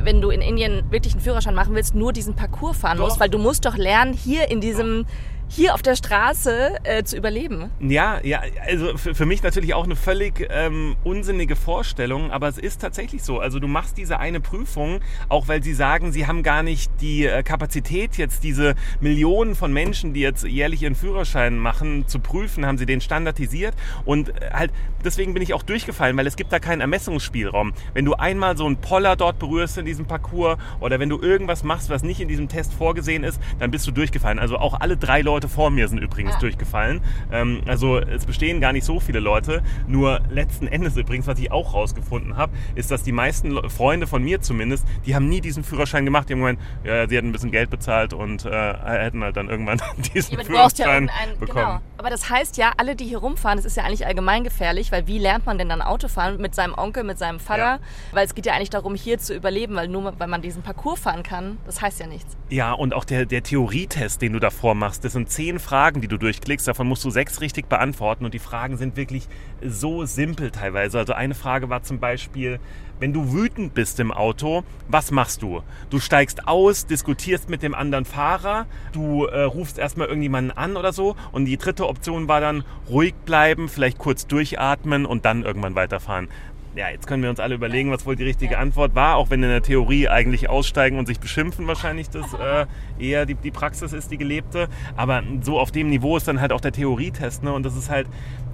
wenn 0.00 0.20
du 0.20 0.30
in 0.30 0.40
Indien 0.40 0.84
wirklich 0.90 1.14
einen 1.14 1.22
Führerschein 1.22 1.54
machen 1.54 1.74
willst, 1.74 1.94
nur 1.94 2.12
diesen 2.12 2.34
Parcours 2.34 2.78
fahren 2.78 2.98
Doch. 2.98 3.04
musst, 3.04 3.20
weil 3.20 3.28
du 3.28 3.38
musst 3.38 3.64
doch 3.66 3.76
lernen, 3.76 4.12
hier 4.12 4.50
in 4.50 4.60
diesem, 4.60 5.04
hier 5.48 5.74
auf 5.74 5.82
der 5.82 5.96
Straße 5.96 6.76
äh, 6.84 7.04
zu 7.04 7.16
überleben. 7.16 7.70
Ja, 7.80 8.20
ja, 8.22 8.42
also 8.66 8.96
für, 8.96 9.14
für 9.14 9.26
mich 9.26 9.42
natürlich 9.42 9.74
auch 9.74 9.84
eine 9.84 9.96
völlig 9.96 10.48
ähm, 10.50 10.96
unsinnige 11.04 11.56
Vorstellung, 11.56 12.30
aber 12.30 12.48
es 12.48 12.58
ist 12.58 12.80
tatsächlich 12.80 13.22
so. 13.22 13.38
Also 13.38 13.58
du 13.58 13.68
machst 13.68 13.98
diese 13.98 14.18
eine 14.18 14.40
Prüfung, 14.40 15.00
auch 15.28 15.48
weil 15.48 15.62
sie 15.62 15.74
sagen, 15.74 16.12
sie 16.12 16.26
haben 16.26 16.42
gar 16.42 16.62
nicht 16.62 16.90
die 17.00 17.26
äh, 17.26 17.42
Kapazität, 17.42 18.16
jetzt 18.16 18.44
diese 18.44 18.74
Millionen 19.00 19.54
von 19.54 19.72
Menschen, 19.72 20.14
die 20.14 20.20
jetzt 20.20 20.44
jährlich 20.44 20.82
ihren 20.82 20.94
Führerschein 20.94 21.58
machen, 21.58 22.08
zu 22.08 22.18
prüfen, 22.18 22.64
haben 22.64 22.78
sie 22.78 22.86
den 22.86 23.00
standardisiert 23.00 23.74
und 24.04 24.30
äh, 24.30 24.50
halt 24.52 24.72
deswegen 25.04 25.34
bin 25.34 25.42
ich 25.42 25.54
auch 25.54 25.62
durchgefallen, 25.62 26.16
weil 26.16 26.26
es 26.26 26.36
gibt 26.36 26.52
da 26.52 26.58
keinen 26.58 26.80
Ermessungsspielraum. 26.80 27.72
Wenn 27.94 28.04
du 28.04 28.14
einmal 28.14 28.56
so 28.56 28.66
einen 28.66 28.76
Poller 28.76 29.16
dort 29.16 29.38
berührst 29.38 29.78
in 29.78 29.84
diesem 29.84 30.06
Parcours 30.06 30.58
oder 30.80 30.98
wenn 30.98 31.08
du 31.08 31.20
irgendwas 31.20 31.62
machst, 31.64 31.90
was 31.90 32.02
nicht 32.02 32.20
in 32.20 32.28
diesem 32.28 32.48
Test 32.48 32.72
vorgesehen 32.72 33.24
ist, 33.24 33.40
dann 33.58 33.70
bist 33.70 33.86
du 33.86 33.90
durchgefallen. 33.90 34.38
Also 34.38 34.58
auch 34.58 34.80
alle 34.80 34.96
drei 34.96 35.22
Leute 35.22 35.41
vor 35.48 35.70
mir 35.70 35.88
sind 35.88 35.98
übrigens 35.98 36.34
Ah. 36.34 36.38
durchgefallen. 36.40 37.00
Ähm, 37.30 37.62
also 37.66 37.98
es 37.98 38.26
bestehen 38.26 38.60
gar 38.60 38.72
nicht 38.72 38.84
so 38.84 39.00
viele 39.00 39.20
Leute. 39.20 39.62
Nur 39.86 40.20
letzten 40.30 40.66
Endes 40.66 40.96
übrigens, 40.96 41.26
was 41.26 41.38
ich 41.38 41.50
auch 41.52 41.74
rausgefunden 41.74 42.36
habe, 42.36 42.52
ist, 42.74 42.90
dass 42.90 43.02
die 43.02 43.12
meisten 43.12 43.50
Le- 43.50 43.68
Freunde 43.70 44.06
von 44.06 44.22
mir 44.22 44.40
zumindest, 44.40 44.86
die 45.06 45.14
haben 45.14 45.28
nie 45.28 45.40
diesen 45.40 45.64
Führerschein 45.64 46.04
gemacht. 46.04 46.28
Die 46.28 46.32
haben 46.34 46.40
gemeint, 46.40 46.60
ja, 46.84 47.08
sie 47.08 47.16
hätten 47.16 47.28
ein 47.28 47.32
bisschen 47.32 47.50
Geld 47.50 47.70
bezahlt 47.70 48.12
und 48.12 48.44
äh, 48.44 48.50
hätten 48.50 49.22
halt 49.22 49.36
dann 49.36 49.48
irgendwann 49.48 49.80
diesen 50.14 50.36
du 50.36 50.44
brauchst 50.44 50.78
ja 50.78 50.84
Führerschein 50.86 51.02
irgendeinen, 51.08 51.38
bekommen. 51.40 51.64
genau. 51.66 51.80
Aber 51.98 52.10
das 52.10 52.28
heißt 52.30 52.56
ja, 52.56 52.72
alle, 52.76 52.96
die 52.96 53.04
hier 53.04 53.18
rumfahren, 53.18 53.56
das 53.58 53.64
ist 53.64 53.76
ja 53.76 53.84
eigentlich 53.84 54.06
allgemein 54.06 54.42
gefährlich, 54.44 54.90
weil 54.92 55.06
wie 55.06 55.18
lernt 55.18 55.46
man 55.46 55.58
denn 55.58 55.68
dann 55.68 55.82
Autofahren 55.82 56.40
mit 56.40 56.54
seinem 56.54 56.74
Onkel, 56.74 57.04
mit 57.04 57.18
seinem 57.18 57.38
Vater? 57.40 57.62
Ja. 57.62 57.78
Weil 58.12 58.26
es 58.26 58.34
geht 58.34 58.46
ja 58.46 58.54
eigentlich 58.54 58.70
darum, 58.70 58.94
hier 58.94 59.18
zu 59.18 59.34
überleben, 59.34 59.76
weil 59.76 59.88
nur 59.88 60.12
weil 60.18 60.28
man 60.28 60.42
diesen 60.42 60.62
Parcours 60.62 61.00
fahren 61.00 61.22
kann, 61.22 61.58
das 61.66 61.80
heißt 61.80 62.00
ja 62.00 62.06
nichts. 62.06 62.36
Ja, 62.50 62.72
und 62.72 62.92
auch 62.94 63.04
der, 63.04 63.24
der 63.26 63.42
Theorietest, 63.42 64.20
den 64.20 64.32
du 64.32 64.38
davor 64.40 64.74
machst, 64.74 65.04
das 65.04 65.12
sind 65.12 65.21
zehn 65.26 65.58
Fragen, 65.58 66.00
die 66.00 66.08
du 66.08 66.18
durchklickst. 66.18 66.68
Davon 66.68 66.86
musst 66.86 67.04
du 67.04 67.10
sechs 67.10 67.40
richtig 67.40 67.68
beantworten. 67.68 68.24
Und 68.24 68.34
die 68.34 68.38
Fragen 68.38 68.76
sind 68.76 68.96
wirklich 68.96 69.28
so 69.64 70.04
simpel 70.04 70.50
teilweise. 70.50 70.98
Also 70.98 71.12
eine 71.12 71.34
Frage 71.34 71.68
war 71.68 71.82
zum 71.82 71.98
Beispiel, 71.98 72.58
wenn 73.02 73.12
du 73.12 73.32
wütend 73.32 73.74
bist 73.74 73.98
im 73.98 74.12
Auto, 74.12 74.62
was 74.88 75.10
machst 75.10 75.42
du? 75.42 75.62
Du 75.90 75.98
steigst 75.98 76.46
aus, 76.46 76.86
diskutierst 76.86 77.50
mit 77.50 77.62
dem 77.64 77.74
anderen 77.74 78.04
Fahrer, 78.04 78.66
du 78.92 79.24
äh, 79.24 79.42
rufst 79.42 79.78
erstmal 79.78 80.06
irgendjemanden 80.06 80.56
an 80.56 80.76
oder 80.76 80.92
so. 80.92 81.16
Und 81.32 81.46
die 81.46 81.56
dritte 81.56 81.88
Option 81.88 82.28
war 82.28 82.40
dann 82.40 82.62
ruhig 82.88 83.14
bleiben, 83.24 83.68
vielleicht 83.68 83.98
kurz 83.98 84.28
durchatmen 84.28 85.04
und 85.04 85.24
dann 85.24 85.42
irgendwann 85.42 85.74
weiterfahren. 85.74 86.28
Ja, 86.74 86.88
jetzt 86.88 87.06
können 87.06 87.22
wir 87.22 87.28
uns 87.28 87.38
alle 87.38 87.54
überlegen, 87.54 87.90
was 87.90 88.06
wohl 88.06 88.16
die 88.16 88.24
richtige 88.24 88.56
Antwort 88.56 88.94
war, 88.94 89.16
auch 89.16 89.28
wenn 89.28 89.42
in 89.42 89.50
der 89.50 89.62
Theorie 89.62 90.08
eigentlich 90.08 90.48
aussteigen 90.48 90.98
und 90.98 91.06
sich 91.06 91.20
beschimpfen 91.20 91.66
wahrscheinlich 91.66 92.08
das 92.08 92.32
äh, 92.32 92.64
eher 92.98 93.26
die, 93.26 93.34
die 93.34 93.50
Praxis 93.50 93.92
ist, 93.92 94.10
die 94.10 94.16
gelebte. 94.16 94.68
Aber 94.96 95.22
so 95.42 95.60
auf 95.60 95.70
dem 95.70 95.90
Niveau 95.90 96.16
ist 96.16 96.28
dann 96.28 96.40
halt 96.40 96.50
auch 96.50 96.62
der 96.62 96.72
Theorietest. 96.72 97.42
Ne? 97.42 97.52
Und 97.52 97.66
das 97.66 97.76
ist 97.76 97.90
halt, 97.90 98.06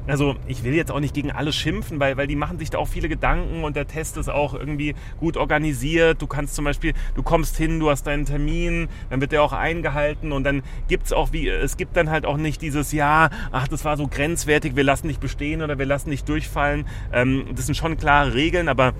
also 0.08 0.36
ich 0.46 0.64
will 0.64 0.74
jetzt 0.74 0.90
auch 0.90 1.00
nicht 1.00 1.14
gegen 1.14 1.30
alles 1.30 1.54
schimpfen, 1.54 2.00
weil, 2.00 2.16
weil 2.16 2.26
die 2.26 2.36
machen 2.36 2.58
sich 2.58 2.70
da 2.70 2.78
auch 2.78 2.88
viele 2.88 3.08
Gedanken 3.08 3.64
und 3.64 3.76
der 3.76 3.86
Test 3.86 4.16
ist 4.16 4.28
auch 4.28 4.54
irgendwie 4.54 4.94
gut 5.20 5.36
organisiert. 5.36 6.20
Du 6.22 6.26
kannst 6.26 6.54
zum 6.54 6.64
Beispiel, 6.64 6.94
du 7.14 7.22
kommst 7.22 7.56
hin, 7.56 7.78
du 7.78 7.90
hast 7.90 8.06
deinen 8.06 8.24
Termin, 8.24 8.88
dann 9.10 9.20
wird 9.20 9.32
der 9.32 9.42
auch 9.42 9.52
eingehalten 9.52 10.32
und 10.32 10.44
dann 10.44 10.62
gibt's 10.88 11.12
auch 11.12 11.32
wie, 11.32 11.48
es 11.48 11.76
gibt 11.76 11.96
dann 11.96 12.10
halt 12.10 12.26
auch 12.26 12.36
nicht 12.36 12.62
dieses, 12.62 12.92
ja, 12.92 13.30
ach, 13.52 13.68
das 13.68 13.84
war 13.84 13.96
so 13.96 14.08
grenzwertig, 14.08 14.76
wir 14.76 14.84
lassen 14.84 15.08
dich 15.08 15.18
bestehen 15.18 15.62
oder 15.62 15.78
wir 15.78 15.86
lassen 15.86 16.10
dich 16.10 16.24
durchfallen. 16.24 16.86
Ähm, 17.12 17.46
das 17.54 17.66
sind 17.66 17.74
schon 17.74 17.96
klare 17.98 18.34
Regeln, 18.34 18.68
aber 18.68 18.94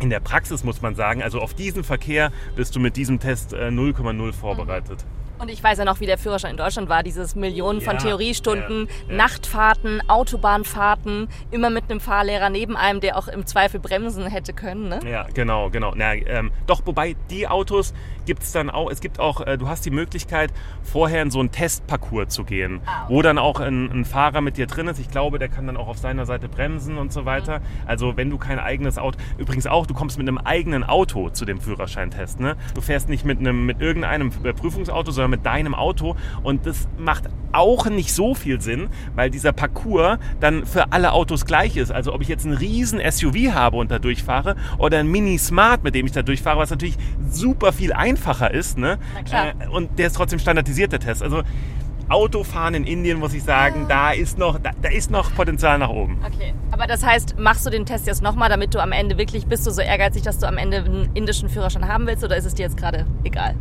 in 0.00 0.10
der 0.10 0.20
Praxis 0.20 0.64
muss 0.64 0.82
man 0.82 0.94
sagen, 0.94 1.22
also 1.22 1.40
auf 1.40 1.54
diesen 1.54 1.84
Verkehr 1.84 2.32
bist 2.54 2.76
du 2.76 2.80
mit 2.80 2.96
diesem 2.96 3.18
Test 3.18 3.52
äh, 3.52 3.68
0,0 3.68 4.32
vorbereitet. 4.32 5.04
Und 5.38 5.50
ich 5.50 5.62
weiß 5.62 5.78
ja 5.78 5.84
noch, 5.84 6.00
wie 6.00 6.06
der 6.06 6.18
Führerschein 6.18 6.52
in 6.52 6.56
Deutschland 6.56 6.88
war, 6.88 7.02
dieses 7.02 7.34
Millionen 7.34 7.80
von 7.80 7.96
Ja, 7.96 8.02
Theoriestunden, 8.02 8.88
ja, 8.88 9.10
ja. 9.10 9.16
Nachtfahrten, 9.16 10.00
Autobahnfahrten, 10.08 11.28
immer 11.50 11.70
mit 11.70 11.90
einem 11.90 12.00
Fahrlehrer 12.00 12.48
neben 12.48 12.76
einem, 12.76 13.00
der 13.00 13.18
auch 13.18 13.28
im 13.28 13.46
Zweifel 13.46 13.80
bremsen 13.80 14.26
hätte 14.26 14.52
können. 14.52 14.88
Ne? 14.88 15.00
Ja, 15.08 15.26
genau, 15.34 15.68
genau. 15.70 15.92
Na, 15.94 16.14
ähm, 16.14 16.52
doch, 16.66 16.80
wobei 16.86 17.16
die 17.30 17.46
Autos, 17.48 17.92
gibt's 18.26 18.52
dann 18.52 18.68
auch, 18.68 18.90
es 18.90 19.00
gibt 19.00 19.20
auch, 19.20 19.40
äh, 19.40 19.56
du 19.56 19.68
hast 19.68 19.86
die 19.86 19.90
Möglichkeit, 19.90 20.52
vorher 20.82 21.22
in 21.22 21.30
so 21.30 21.40
einen 21.40 21.50
Testparcours 21.50 22.28
zu 22.28 22.44
gehen, 22.44 22.80
wo 23.08 23.22
dann 23.22 23.38
auch 23.38 23.60
ein, 23.60 23.90
ein 23.90 24.04
Fahrer 24.04 24.40
mit 24.40 24.56
dir 24.56 24.66
drin 24.66 24.88
ist. 24.88 24.98
Ich 24.98 25.10
glaube, 25.10 25.38
der 25.38 25.48
kann 25.48 25.66
dann 25.66 25.76
auch 25.76 25.88
auf 25.88 25.98
seiner 25.98 26.26
Seite 26.26 26.48
bremsen 26.48 26.98
und 26.98 27.12
so 27.12 27.24
weiter. 27.24 27.60
Also 27.86 28.16
wenn 28.16 28.28
du 28.28 28.38
kein 28.38 28.58
eigenes 28.58 28.98
Auto, 28.98 29.18
übrigens 29.38 29.66
auch, 29.66 29.86
du 29.86 29.94
kommst 29.94 30.18
mit 30.18 30.28
einem 30.28 30.38
eigenen 30.38 30.84
Auto 30.84 31.30
zu 31.30 31.44
dem 31.44 31.60
Führerscheintest. 31.60 32.40
Ne? 32.40 32.56
Du 32.74 32.80
fährst 32.80 33.08
nicht 33.08 33.24
mit 33.24 33.38
einem, 33.38 33.64
mit 33.64 33.80
irgendeinem 33.80 34.30
äh, 34.42 34.52
Prüfungsauto, 34.52 35.10
sondern 35.12 35.30
mit 35.30 35.46
deinem 35.46 35.74
Auto. 35.74 36.16
Und 36.42 36.66
das 36.66 36.88
macht 36.98 37.24
auch 37.52 37.86
nicht 37.86 38.12
so 38.12 38.34
viel 38.34 38.60
Sinn, 38.60 38.88
weil 39.14 39.30
dieser 39.30 39.52
Parcours 39.52 40.18
dann 40.40 40.66
für 40.66 40.92
alle 40.92 41.12
Autos 41.12 41.46
gleich 41.46 41.76
ist. 41.76 41.90
Also 41.90 42.12
ob 42.12 42.20
ich 42.20 42.28
jetzt 42.28 42.44
einen 42.44 42.56
riesen 42.56 43.00
SUV 43.00 43.54
habe 43.54 43.76
und 43.76 43.90
da 43.90 43.98
durchfahre 43.98 44.56
oder 44.78 44.98
ein 44.98 45.06
Mini 45.06 45.38
Smart, 45.38 45.84
mit 45.84 45.94
dem 45.94 46.04
ich 46.06 46.12
da 46.12 46.22
durchfahre, 46.22 46.58
was 46.58 46.70
natürlich 46.70 46.96
super 47.30 47.72
viel 47.72 47.92
einfacher 47.92 48.15
ist. 48.52 48.78
Ne? 48.78 48.98
Äh, 49.30 49.68
und 49.68 49.98
der 49.98 50.08
ist 50.08 50.16
trotzdem 50.16 50.38
standardisiert, 50.38 50.92
der 50.92 51.00
Test. 51.00 51.22
Also 51.22 51.42
Autofahren 52.08 52.74
in 52.74 52.84
Indien, 52.84 53.18
muss 53.18 53.34
ich 53.34 53.42
sagen, 53.42 53.86
da 53.88 54.12
ist 54.12 54.38
noch, 54.38 54.58
da, 54.60 54.70
da 54.80 54.88
ist 54.88 55.10
noch 55.10 55.34
Potenzial 55.34 55.78
nach 55.78 55.88
oben. 55.88 56.18
Okay. 56.24 56.54
Aber 56.70 56.86
das 56.86 57.04
heißt, 57.04 57.38
machst 57.38 57.66
du 57.66 57.70
den 57.70 57.84
Test 57.84 58.06
jetzt 58.06 58.22
nochmal, 58.22 58.48
damit 58.48 58.74
du 58.74 58.78
am 58.78 58.92
Ende 58.92 59.18
wirklich, 59.18 59.46
bist 59.46 59.66
du 59.66 59.70
so 59.70 59.82
ehrgeizig, 59.82 60.22
dass 60.22 60.38
du 60.38 60.46
am 60.46 60.56
Ende 60.56 60.78
einen 60.78 61.10
indischen 61.14 61.48
Führerschein 61.48 61.88
haben 61.88 62.06
willst 62.06 62.22
oder 62.22 62.36
ist 62.36 62.44
es 62.44 62.54
dir 62.54 62.62
jetzt 62.62 62.76
gerade 62.76 63.06
egal? 63.24 63.56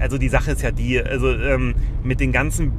Also 0.00 0.18
die 0.18 0.28
Sache 0.28 0.52
ist 0.52 0.62
ja 0.62 0.72
die, 0.72 1.00
also 1.00 1.32
ähm, 1.32 1.74
mit 2.02 2.20
den 2.20 2.32
ganzen 2.32 2.72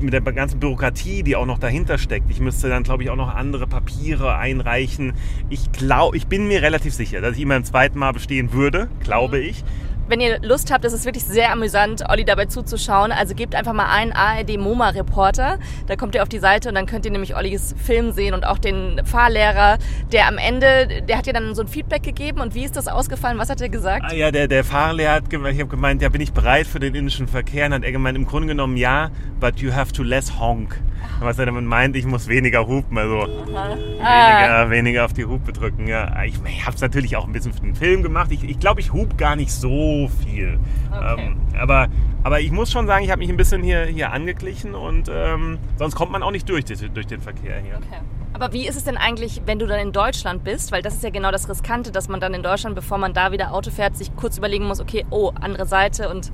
mit 0.00 0.12
der 0.12 0.20
ganzen 0.20 0.60
Bürokratie, 0.60 1.24
die 1.24 1.34
auch 1.34 1.46
noch 1.46 1.58
dahinter 1.58 1.98
steckt. 1.98 2.30
Ich 2.30 2.38
müsste 2.38 2.68
dann, 2.68 2.84
glaube 2.84 3.02
ich, 3.02 3.10
auch 3.10 3.16
noch 3.16 3.34
andere 3.34 3.66
Papiere 3.66 4.36
einreichen. 4.36 5.14
Ich 5.50 5.72
glaube, 5.72 6.16
ich 6.16 6.28
bin 6.28 6.46
mir 6.46 6.62
relativ 6.62 6.94
sicher, 6.94 7.20
dass 7.20 7.34
ich 7.34 7.42
ihn 7.42 7.48
beim 7.48 7.64
zweiten 7.64 7.98
Mal 7.98 8.12
bestehen 8.12 8.52
würde, 8.52 8.88
glaube 9.00 9.40
ich. 9.40 9.64
Wenn 10.08 10.20
ihr 10.20 10.40
Lust 10.40 10.72
habt, 10.72 10.84
ist 10.86 10.94
es 10.94 11.04
wirklich 11.04 11.24
sehr 11.24 11.52
amüsant, 11.52 12.02
Olli 12.08 12.24
dabei 12.24 12.46
zuzuschauen. 12.46 13.12
Also 13.12 13.34
gebt 13.34 13.54
einfach 13.54 13.74
mal 13.74 13.86
ein 13.90 14.12
ARD 14.12 14.56
MoMA 14.58 14.88
Reporter. 14.90 15.58
Da 15.86 15.96
kommt 15.96 16.14
ihr 16.14 16.22
auf 16.22 16.30
die 16.30 16.38
Seite 16.38 16.70
und 16.70 16.74
dann 16.74 16.86
könnt 16.86 17.04
ihr 17.04 17.12
nämlich 17.12 17.36
Ollis 17.36 17.74
Film 17.78 18.12
sehen 18.12 18.32
und 18.34 18.46
auch 18.46 18.58
den 18.58 19.00
Fahrlehrer, 19.04 19.76
der 20.12 20.26
am 20.28 20.38
Ende, 20.38 21.02
der 21.06 21.18
hat 21.18 21.26
ja 21.26 21.32
dann 21.34 21.54
so 21.54 21.60
ein 21.62 21.68
Feedback 21.68 22.02
gegeben. 22.02 22.40
Und 22.40 22.54
wie 22.54 22.64
ist 22.64 22.76
das 22.76 22.88
ausgefallen? 22.88 23.38
Was 23.38 23.50
hat 23.50 23.60
er 23.60 23.68
gesagt? 23.68 24.04
Ah, 24.08 24.14
ja, 24.14 24.30
der, 24.30 24.48
der 24.48 24.64
Fahrlehrer 24.64 25.12
hat 25.12 25.30
gemeint, 25.30 25.54
ich 25.56 25.60
habe 25.60 25.70
gemeint, 25.70 26.00
ja, 26.00 26.08
bin 26.08 26.22
ich 26.22 26.32
bereit 26.32 26.66
für 26.66 26.80
den 26.80 26.94
indischen 26.94 27.28
Verkehr? 27.28 27.66
Und 27.66 27.74
hat 27.74 27.84
er 27.84 27.92
gemeint, 27.92 28.16
im 28.16 28.26
Grunde 28.26 28.48
genommen 28.48 28.76
ja, 28.78 29.10
but 29.40 29.60
you 29.60 29.72
have 29.74 29.92
to 29.92 30.02
less 30.02 30.38
honk. 30.40 30.80
Was 31.20 31.38
er 31.38 31.46
damit 31.46 31.64
meint, 31.64 31.96
ich 31.96 32.04
muss 32.06 32.28
weniger 32.28 32.66
hupen, 32.66 32.96
also 32.96 33.26
Ah. 33.54 33.70
weniger, 33.70 34.70
weniger 34.70 35.04
auf 35.04 35.12
die 35.12 35.24
Hupe 35.24 35.52
drücken. 35.52 35.86
Ja, 35.88 36.22
ich, 36.22 36.34
ich 36.44 36.64
habe 36.64 36.76
es 36.76 36.80
natürlich 36.80 37.16
auch 37.16 37.26
ein 37.26 37.32
bisschen 37.32 37.52
für 37.52 37.60
den 37.60 37.74
Film 37.74 38.02
gemacht. 38.02 38.30
Ich 38.30 38.38
glaube, 38.40 38.50
ich, 38.52 38.60
glaub, 38.60 38.78
ich 38.78 38.92
hub 38.92 39.18
gar 39.18 39.34
nicht 39.34 39.50
so 39.50 39.97
viel. 40.06 40.58
Okay. 40.92 41.26
Ähm, 41.28 41.36
aber, 41.58 41.88
aber 42.22 42.40
ich 42.40 42.52
muss 42.52 42.70
schon 42.70 42.86
sagen, 42.86 43.04
ich 43.04 43.10
habe 43.10 43.18
mich 43.18 43.30
ein 43.30 43.36
bisschen 43.36 43.62
hier, 43.62 43.86
hier 43.86 44.12
angeglichen 44.12 44.74
und 44.74 45.10
ähm, 45.12 45.58
sonst 45.76 45.96
kommt 45.96 46.12
man 46.12 46.22
auch 46.22 46.30
nicht 46.30 46.48
durch, 46.48 46.64
durch, 46.64 46.80
durch 46.92 47.06
den 47.06 47.20
Verkehr 47.20 47.58
hier. 47.60 47.78
Okay. 47.78 48.00
Aber 48.34 48.52
wie 48.52 48.68
ist 48.68 48.76
es 48.76 48.84
denn 48.84 48.96
eigentlich, 48.96 49.42
wenn 49.46 49.58
du 49.58 49.66
dann 49.66 49.80
in 49.80 49.90
Deutschland 49.90 50.44
bist? 50.44 50.70
Weil 50.70 50.82
das 50.82 50.94
ist 50.94 51.02
ja 51.02 51.10
genau 51.10 51.32
das 51.32 51.48
Riskante, 51.48 51.90
dass 51.90 52.08
man 52.08 52.20
dann 52.20 52.34
in 52.34 52.42
Deutschland, 52.42 52.76
bevor 52.76 52.98
man 52.98 53.12
da 53.12 53.32
wieder 53.32 53.52
Auto 53.52 53.70
fährt, 53.70 53.96
sich 53.96 54.14
kurz 54.14 54.38
überlegen 54.38 54.66
muss, 54.66 54.80
okay, 54.80 55.04
oh, 55.10 55.32
andere 55.40 55.66
Seite 55.66 56.08
und 56.08 56.30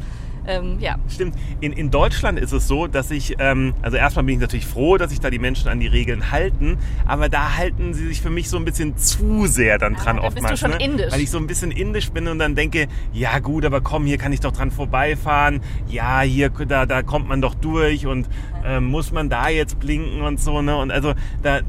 ähm, 0.46 0.76
ja. 0.80 0.96
Stimmt. 1.09 1.35
In, 1.61 1.72
in 1.72 1.90
Deutschland 1.90 2.38
ist 2.38 2.52
es 2.52 2.68
so, 2.68 2.87
dass 2.87 3.11
ich, 3.11 3.37
ähm, 3.38 3.74
also 3.83 3.96
erstmal 3.96 4.24
bin 4.24 4.35
ich 4.37 4.40
natürlich 4.40 4.66
froh, 4.66 4.96
dass 4.98 5.11
sich 5.11 5.20
da 5.20 5.30
die 5.30 5.38
Menschen 5.38 5.68
an 5.68 5.80
die 5.80 5.87
Regeln 5.87 6.30
halten, 6.30 6.78
aber 7.07 7.28
da 7.28 7.57
halten 7.57 7.94
sie 7.94 8.07
sich 8.09 8.20
für 8.20 8.30
mich 8.30 8.48
so 8.48 8.57
ein 8.57 8.64
bisschen 8.64 8.96
zu 8.96 9.46
sehr 9.46 9.78
dann 9.78 9.94
dran 9.94 10.18
Ah, 10.18 10.22
da 10.22 10.28
bist 10.28 10.37
oftmals. 10.38 10.61
du 10.61 10.66
schon 10.68 10.76
ne? 10.78 10.85
indisch. 10.85 11.12
Weil 11.12 11.20
ich 11.20 11.30
so 11.30 11.38
ein 11.38 11.46
bisschen 11.46 11.70
indisch 11.70 12.11
bin 12.11 12.28
und 12.28 12.38
dann 12.38 12.54
denke, 12.54 12.88
ja 13.12 13.38
gut, 13.38 13.64
aber 13.64 13.80
komm, 13.80 14.04
hier 14.07 14.18
kann 14.18 14.33
ich 14.33 14.40
doch 14.40 14.52
dran 14.52 14.70
vorbeifahren. 14.70 15.61
Ja, 15.88 16.20
hier, 16.20 16.50
da, 16.50 16.87
da 16.87 17.02
kommt 17.02 17.28
man 17.28 17.40
doch 17.40 17.54
durch 17.54 18.07
und 18.07 18.28
ähm, 18.64 18.87
muss 18.87 19.12
man 19.12 19.29
da 19.29 19.48
jetzt 19.48 19.79
blinken 19.79 20.22
und 20.22 20.40
so, 20.40 20.62
ne? 20.62 20.77
Und 20.77 20.90
also 20.90 21.14
da, 21.42 21.61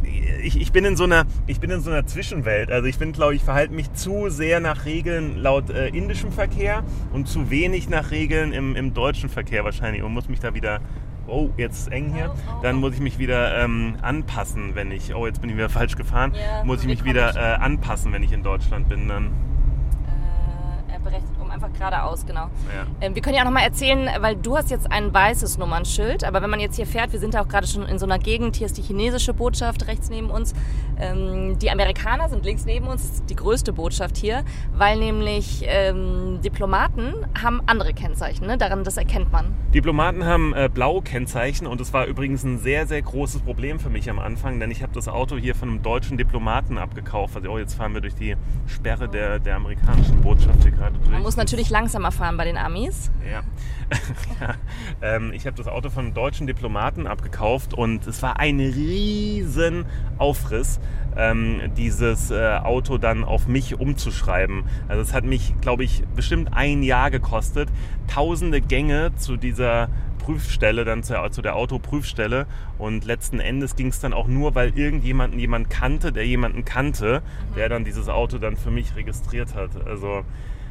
ich, 0.41 0.60
ich 0.60 0.71
bin 0.71 0.86
in 0.86 0.95
so 0.95 1.03
einer, 1.03 1.25
ich 1.47 1.60
bin 1.60 1.69
in 1.71 1.81
so 1.81 1.91
einer 1.91 2.05
Zwischenwelt. 2.05 2.71
Also 2.71 2.88
ich 2.88 2.97
bin, 2.97 3.12
glaube 3.12 3.36
ich, 3.36 3.43
verhalte 3.43 3.73
mich 3.73 3.91
zu 3.93 4.29
sehr 4.29 4.60
nach 4.60 4.86
Regeln 4.86 5.38
laut 5.38 5.69
äh, 5.69 5.88
indischem 5.89 6.31
Verkehr 6.31 6.84
und 7.13 7.27
zu 7.27 7.49
wenig 7.49 7.89
nach 7.89 8.12
Regeln 8.12 8.53
im, 8.53 8.75
im 8.75 8.93
deutschen 8.93 9.29
Verkehr 9.29 9.63
wahrscheinlich 9.63 10.03
und 10.03 10.13
muss 10.13 10.29
mich 10.29 10.39
da 10.39 10.53
wieder 10.53 10.79
Oh, 11.27 11.49
jetzt 11.58 11.79
ist 11.79 11.91
eng 11.91 12.13
hier. 12.13 12.34
Dann 12.62 12.75
muss 12.75 12.93
ich 12.93 12.99
mich 12.99 13.17
wieder 13.17 13.63
ähm, 13.63 13.95
anpassen, 14.01 14.75
wenn 14.75 14.91
ich. 14.91 15.15
Oh, 15.15 15.25
jetzt 15.25 15.41
bin 15.41 15.49
ich 15.49 15.55
wieder 15.55 15.69
falsch 15.69 15.95
gefahren. 15.95 16.34
Ja, 16.36 16.63
muss 16.63 16.81
ich 16.81 16.88
mich 16.88 17.03
wieder 17.03 17.36
äh, 17.36 17.55
anpassen, 17.55 18.13
wenn 18.13 18.21
ich 18.21 18.31
in 18.31 18.43
Deutschland 18.43 18.89
bin. 18.89 19.08
Dann. 19.08 19.25
Äh, 19.25 20.93
er 20.93 20.99
berechnet 20.99 21.35
einfach 21.65 21.78
geradeaus, 21.78 22.25
genau. 22.25 22.41
Ja. 22.73 22.86
Ähm, 23.01 23.15
wir 23.15 23.21
können 23.21 23.36
ja 23.36 23.41
auch 23.41 23.45
nochmal 23.45 23.63
erzählen, 23.63 24.10
weil 24.19 24.36
du 24.36 24.58
hast 24.58 24.71
jetzt 24.71 24.91
ein 24.91 25.13
weißes 25.13 25.58
Nummernschild, 25.58 26.23
aber 26.23 26.41
wenn 26.41 26.49
man 26.49 26.60
jetzt 26.60 26.75
hier 26.75 26.88
fährt, 26.88 27.12
wir 27.12 27.19
sind 27.19 27.34
ja 27.34 27.43
auch 27.43 27.47
gerade 27.47 27.67
schon 27.67 27.84
in 27.84 27.99
so 27.99 28.06
einer 28.06 28.19
Gegend, 28.19 28.56
hier 28.56 28.65
ist 28.65 28.78
die 28.78 28.82
chinesische 28.82 29.34
Botschaft 29.34 29.88
rechts 29.88 30.10
neben 30.10 30.30
uns, 30.30 30.54
ähm, 30.99 31.58
die 31.60 31.69
Amerikaner 31.69 32.30
sind 32.30 32.45
links 32.45 32.65
neben 32.65 32.88
uns, 32.88 33.01
das 33.01 33.12
ist 33.17 33.30
die 33.30 33.36
größte 33.36 33.73
Botschaft 33.73 34.17
hier, 34.17 34.43
weil 34.73 34.97
nämlich 34.97 35.63
ähm, 35.67 36.39
Diplomaten 36.43 37.13
haben 37.41 37.62
andere 37.65 37.93
Kennzeichen, 37.93 38.47
ne? 38.47 38.58
daran 38.58 38.84
das 38.84 38.97
erkennt 38.97 39.32
man. 39.32 39.54
Diplomaten 39.73 40.25
haben 40.25 40.54
äh, 40.54 40.69
blaue 40.71 41.01
Kennzeichen 41.01 41.67
und 41.67 41.82
es 41.82 41.93
war 41.93 42.06
übrigens 42.06 42.43
ein 42.43 42.60
sehr, 42.60 42.88
sehr 42.88 43.01
großes 43.01 43.41
Problem 43.41 43.80
für 43.80 43.89
mich 43.89 44.10
am 44.10 44.19
Anfang, 44.19 44.60
denn 44.60 44.71
ich 44.71 44.82
habe 44.82 44.93
das 44.93 45.08
Auto 45.08 45.38
hier 45.38 45.56
von 45.56 45.69
einem 45.69 45.82
deutschen 45.82 46.17
Diplomaten 46.17 46.78
abgekauft. 46.78 47.36
Also, 47.36 47.49
oh, 47.49 47.58
jetzt 47.58 47.73
fahren 47.73 47.93
wir 47.93 48.01
durch 48.01 48.15
die 48.15 48.36
Sperre 48.67 49.10
der, 49.10 49.39
der 49.39 49.56
amerikanischen 49.58 50.21
Botschaft 50.21 50.63
hier 50.63 50.71
gerade 50.71 50.97
durch. 50.97 51.10
Man 51.10 51.21
muss 51.21 51.36
natürlich 51.36 51.55
langsamer 51.70 52.12
fahren 52.12 52.38
bei 52.38 52.46
den 52.46 52.58
Amis. 52.58 53.12
Ja. 53.30 53.44
ja. 54.41 54.56
Ähm, 55.02 55.32
ich 55.34 55.46
habe 55.46 55.56
das 55.58 55.68
Auto 55.68 55.89
von 55.89 56.06
einem 56.06 56.13
deutschen 56.13 56.48
Diplomaten 56.48 57.08
abgekauft 57.08 57.74
und 57.74 58.06
es 58.08 58.22
war 58.22 58.39
ein 58.39 58.60
riesen 58.60 59.86
Aufriss, 60.18 60.80
ähm, 61.15 61.62
dieses 61.78 62.32
äh, 62.32 62.58
Auto 62.58 62.98
dann 62.98 63.24
auf 63.24 63.48
mich 63.48 63.80
umzuschreiben. 63.80 64.63
Also 64.88 65.02
es 65.02 65.13
hat 65.13 65.24
mich, 65.24 65.54
glaube 65.62 65.84
ich, 65.84 66.04
bestimmt 66.15 66.54
ein 66.54 66.84
Jahr 66.84 67.12
gekostet. 67.12 67.70
Tausende 68.08 68.62
Gänge 68.62 69.15
zu 69.15 69.38
dieser 69.38 69.89
Prüfstelle, 70.26 70.86
dann 70.86 71.04
zu, 71.04 71.13
zu 71.30 71.44
der 71.44 71.56
Autoprüfstelle 71.56 72.48
und 72.80 73.06
letzten 73.06 73.39
Endes 73.39 73.76
ging 73.76 73.88
es 73.89 74.00
dann 74.00 74.12
auch 74.12 74.28
nur, 74.28 74.56
weil 74.56 74.76
irgendjemanden 74.76 75.39
jemand 75.39 75.70
kannte, 75.70 76.12
der 76.12 76.26
jemanden 76.26 76.65
kannte, 76.65 77.22
der 77.56 77.70
dann 77.70 77.86
dieses 77.86 78.10
Auto 78.10 78.39
dann 78.39 78.58
für 78.58 78.72
mich 78.72 78.96
registriert 78.96 79.54
hat. 79.54 79.70
Also 79.86 80.26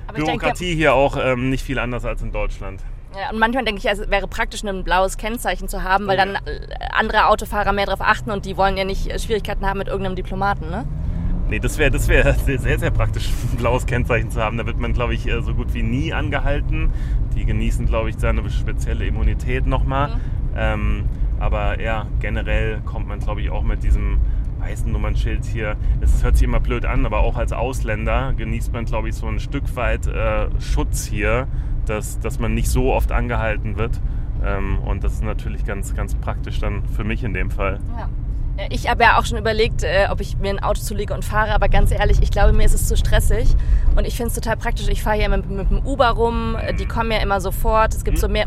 Ich 0.08 0.14
denke, 0.14 0.32
Bürokratie 0.32 0.74
hier 0.74 0.94
auch 0.94 1.16
ähm, 1.16 1.50
nicht 1.50 1.64
viel 1.64 1.78
anders 1.78 2.04
als 2.04 2.22
in 2.22 2.32
Deutschland. 2.32 2.80
Ja, 3.16 3.30
und 3.30 3.38
manchmal 3.38 3.64
denke 3.64 3.78
ich, 3.78 3.86
es 3.86 4.10
wäre 4.10 4.26
praktisch, 4.26 4.64
ein 4.64 4.82
blaues 4.82 5.16
Kennzeichen 5.16 5.68
zu 5.68 5.84
haben, 5.84 6.06
weil 6.06 6.16
dann 6.16 6.34
äh, 6.34 6.40
andere 6.92 7.26
Autofahrer 7.26 7.72
mehr 7.72 7.86
darauf 7.86 8.00
achten 8.00 8.30
und 8.30 8.44
die 8.44 8.56
wollen 8.56 8.76
ja 8.76 8.84
nicht 8.84 9.08
äh, 9.08 9.18
Schwierigkeiten 9.18 9.66
haben 9.66 9.78
mit 9.78 9.88
irgendeinem 9.88 10.16
Diplomaten, 10.16 10.68
ne? 10.68 10.84
Nee, 11.48 11.60
das 11.60 11.78
wäre 11.78 11.90
das 11.90 12.08
wär 12.08 12.32
sehr, 12.44 12.58
sehr, 12.58 12.78
sehr 12.78 12.90
praktisch, 12.90 13.28
ein 13.52 13.56
blaues 13.56 13.86
Kennzeichen 13.86 14.30
zu 14.30 14.40
haben. 14.40 14.58
Da 14.58 14.66
wird 14.66 14.78
man, 14.78 14.92
glaube 14.92 15.14
ich, 15.14 15.28
äh, 15.28 15.40
so 15.42 15.54
gut 15.54 15.74
wie 15.74 15.82
nie 15.82 16.12
angehalten. 16.12 16.90
Die 17.36 17.44
genießen, 17.44 17.86
glaube 17.86 18.10
ich, 18.10 18.16
da 18.16 18.30
eine 18.30 18.48
spezielle 18.50 19.06
Immunität 19.06 19.66
nochmal. 19.66 20.08
Mhm. 20.08 20.20
Ähm, 20.56 21.04
aber 21.38 21.80
ja, 21.80 22.06
generell 22.20 22.80
kommt 22.84 23.06
man, 23.06 23.20
glaube 23.20 23.42
ich, 23.42 23.50
auch 23.50 23.62
mit 23.62 23.82
diesem 23.82 24.18
weißen 24.64 24.90
Nummernschild 24.90 25.44
hier. 25.44 25.76
Es 26.00 26.22
hört 26.24 26.36
sich 26.36 26.44
immer 26.44 26.60
blöd 26.60 26.86
an, 26.86 27.04
aber 27.04 27.20
auch 27.20 27.36
als 27.36 27.52
Ausländer 27.52 28.32
genießt 28.36 28.72
man, 28.72 28.86
glaube 28.86 29.08
ich, 29.10 29.14
so 29.14 29.26
ein 29.26 29.38
Stück 29.38 29.76
weit 29.76 30.06
äh, 30.06 30.48
Schutz 30.58 31.04
hier, 31.04 31.46
dass, 31.86 32.18
dass 32.20 32.38
man 32.38 32.54
nicht 32.54 32.68
so 32.68 32.92
oft 32.92 33.12
angehalten 33.12 33.76
wird. 33.76 34.00
Ähm, 34.42 34.78
und 34.78 35.04
das 35.04 35.14
ist 35.14 35.24
natürlich 35.24 35.64
ganz, 35.64 35.94
ganz 35.94 36.14
praktisch 36.14 36.60
dann 36.60 36.82
für 36.88 37.04
mich 37.04 37.24
in 37.24 37.34
dem 37.34 37.50
Fall. 37.50 37.78
Ja. 37.96 38.08
Ja, 38.56 38.66
Ich 38.70 38.88
habe 38.88 39.02
ja 39.02 39.18
auch 39.18 39.24
schon 39.24 39.38
überlegt, 39.38 39.82
äh, 39.82 40.06
ob 40.10 40.20
ich 40.20 40.38
mir 40.38 40.50
ein 40.50 40.62
Auto 40.62 40.80
zulege 40.80 41.12
und 41.12 41.24
fahre, 41.24 41.52
aber 41.52 41.68
ganz 41.68 41.90
ehrlich, 41.90 42.22
ich 42.22 42.30
glaube, 42.30 42.52
mir 42.52 42.64
ist 42.64 42.74
es 42.74 42.86
zu 42.86 42.96
stressig 42.96 43.48
und 43.96 44.06
ich 44.06 44.16
finde 44.16 44.28
es 44.28 44.34
total 44.34 44.56
praktisch. 44.56 44.86
Ich 44.88 45.02
fahre 45.02 45.16
hier 45.16 45.28
mit, 45.28 45.50
mit 45.50 45.70
dem 45.70 45.84
Uber 45.84 46.10
rum, 46.10 46.56
äh, 46.56 46.72
die 46.72 46.86
kommen 46.86 47.10
ja 47.10 47.18
immer 47.18 47.40
sofort. 47.40 47.94
Es 47.94 48.04
gibt 48.04 48.18
so 48.18 48.28
mehr 48.28 48.46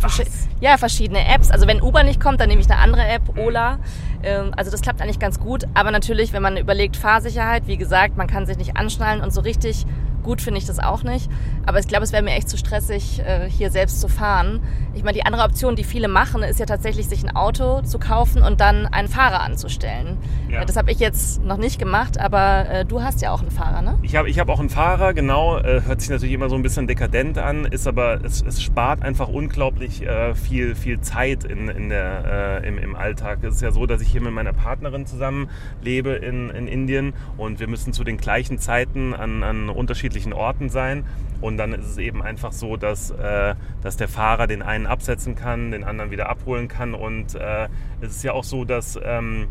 ja, 0.62 0.78
verschiedene 0.78 1.28
Apps. 1.28 1.52
Also 1.52 1.68
wenn 1.68 1.82
Uber 1.82 2.04
nicht 2.04 2.22
kommt, 2.22 2.40
dann 2.40 2.48
nehme 2.48 2.62
ich 2.62 2.70
eine 2.70 2.80
andere 2.80 3.06
App, 3.06 3.38
Ola. 3.38 3.80
Ähm, 4.24 4.52
Also 4.56 4.72
das 4.72 4.82
klappt 4.82 5.02
eigentlich 5.02 5.20
ganz 5.20 5.40
gut. 5.40 5.66
Aber 5.74 5.92
natürlich, 5.92 6.34
wenn 6.34 6.42
man 6.42 6.58
überlegt, 6.58 6.98
Fahrsicherheit, 6.98 7.68
wie 7.68 7.78
gesagt, 7.78 8.18
man 8.18 8.28
kann 8.28 8.46
sich 8.46 8.58
nicht 8.58 8.78
anschnallen 8.78 9.22
und 9.22 9.32
so 9.34 9.42
richtig 9.42 9.86
gut 10.28 10.42
finde 10.42 10.58
ich 10.60 10.66
das 10.66 10.78
auch 10.80 11.04
nicht. 11.04 11.30
Aber 11.66 11.80
ich 11.80 11.88
glaube, 11.88 12.04
es 12.04 12.12
wäre 12.12 12.22
mir 12.22 12.32
echt 12.32 12.50
zu 12.50 12.58
stressig, 12.58 13.20
äh, 13.20 13.50
hier 13.50 13.72
selbst 13.72 14.02
zu 14.02 14.10
fahren. 14.10 14.60
Ich 14.94 15.04
meine, 15.04 15.14
die 15.14 15.26
andere 15.26 15.44
Option, 15.44 15.78
die 15.78 15.86
viele 15.86 16.10
machen, 16.10 16.44
ist 16.44 16.60
ja 16.60 16.66
tatsächlich, 16.66 17.08
sich 17.08 17.24
ein 17.24 17.34
Auto 17.34 17.82
zu 17.82 17.98
kaufen 17.98 18.42
und 18.42 18.60
dann 18.60 18.88
einen 18.88 19.08
Fahrer 19.08 19.42
anzustellen. 19.42 20.18
Ja. 20.50 20.62
Äh, 20.62 20.66
Das 20.66 20.76
habe 20.76 20.92
ich 20.92 21.00
jetzt 21.00 21.42
noch 21.44 21.56
nicht 21.56 21.80
gemacht, 21.80 22.20
aber 22.20 22.70
äh, 22.70 22.86
du 22.86 23.02
hast 23.02 23.22
ja 23.22 23.32
auch 23.32 23.40
einen 23.40 23.52
Fahrer, 23.52 23.82
ne? 23.82 23.98
Ich 24.02 24.18
habe 24.18 24.30
ich 24.30 24.38
hab 24.38 24.50
auch 24.50 24.60
einen 24.60 24.70
Fahrer, 24.70 25.14
genau. 25.14 25.62
Hört 25.64 26.02
sich 26.02 26.10
natürlich 26.10 26.34
immer 26.34 26.50
so 26.50 26.56
ein 26.56 26.62
bisschen 26.62 26.88
dekadent 26.88 27.38
an, 27.38 27.64
ist 27.64 27.88
aber, 27.88 28.20
es, 28.24 28.42
es 28.42 28.62
spart 28.62 29.02
einfach 29.02 29.30
unglaublich 29.30 30.04
viel, 30.34 30.76
viel 30.76 31.00
Zeit 31.02 31.46
in, 31.46 31.70
in 31.70 31.90
der, 31.90 32.64
im, 32.64 32.78
im 32.78 32.96
Alltag. 32.96 33.40
Es 33.44 33.56
ist 33.56 33.62
ja 33.62 33.72
so, 33.72 33.86
dass 33.86 34.02
ich 34.02 34.10
hier 34.10 34.22
mit 34.22 34.34
meiner 34.34 34.54
Partnerin 34.54 35.06
zusammen 35.06 35.50
lebe 35.82 36.12
in, 36.12 36.50
in 36.50 36.68
Indien 36.68 37.14
und 37.38 37.60
wir 37.60 37.68
müssen 37.68 37.94
zu 37.94 38.04
den 38.04 38.18
gleichen 38.18 38.60
Zeiten 38.60 39.14
an, 39.14 39.44
an 39.44 39.70
unterschiedlichen 39.70 40.17
unterschiedlichen 40.18 40.34
Orten 40.34 40.70
sein. 40.70 41.06
Und 41.40 41.58
dann 41.58 41.74
ist 41.74 41.86
es 41.86 41.98
eben 42.00 42.24
einfach 42.24 42.52
so, 42.52 42.78
dass, 42.78 43.12
äh, 43.12 43.54
dass 43.84 43.96
der 43.98 44.08
Fahrer 44.08 44.48
den 44.48 44.64
einen 44.64 44.88
absetzen 44.88 45.36
kann, 45.36 45.72
den 45.72 45.84
anderen 45.84 46.10
wieder 46.10 46.30
abholen 46.30 46.68
kann. 46.68 46.96
Und 46.96 47.36
äh, 47.36 47.68
es 48.02 48.10
ist 48.10 48.24
ja 48.24 48.34
auch 48.34 48.44
so, 48.44 48.66
dass 48.66 49.00
ähm, 49.04 49.48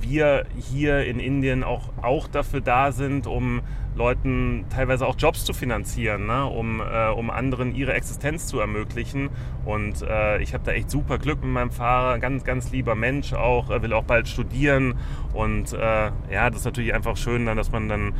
wir 0.00 0.46
hier 0.56 1.04
in 1.04 1.20
Indien 1.20 1.62
auch, 1.62 1.90
auch 2.02 2.26
dafür 2.26 2.60
da 2.60 2.90
sind, 2.90 3.26
um 3.26 3.62
Leuten 3.98 4.64
teilweise 4.70 5.06
auch 5.06 5.16
Jobs 5.18 5.44
zu 5.44 5.52
finanzieren, 5.52 6.26
ne? 6.26 6.46
um, 6.46 6.80
äh, 6.80 7.08
um 7.08 7.30
anderen 7.30 7.74
ihre 7.74 7.92
Existenz 7.94 8.46
zu 8.46 8.60
ermöglichen. 8.60 9.28
Und 9.64 10.02
äh, 10.02 10.40
ich 10.40 10.54
habe 10.54 10.64
da 10.64 10.72
echt 10.72 10.90
super 10.90 11.18
Glück 11.18 11.42
mit 11.42 11.50
meinem 11.50 11.72
Fahrer, 11.72 12.18
ganz, 12.18 12.44
ganz 12.44 12.70
lieber 12.70 12.94
Mensch 12.94 13.32
auch, 13.32 13.68
will 13.68 13.92
auch 13.92 14.04
bald 14.04 14.28
studieren. 14.28 14.94
Und 15.34 15.72
äh, 15.72 16.10
ja, 16.30 16.48
das 16.48 16.60
ist 16.60 16.64
natürlich 16.64 16.94
einfach 16.94 17.16
schön, 17.16 17.44
dann, 17.46 17.56
dass 17.56 17.72
man 17.72 17.88
dann, 17.88 18.12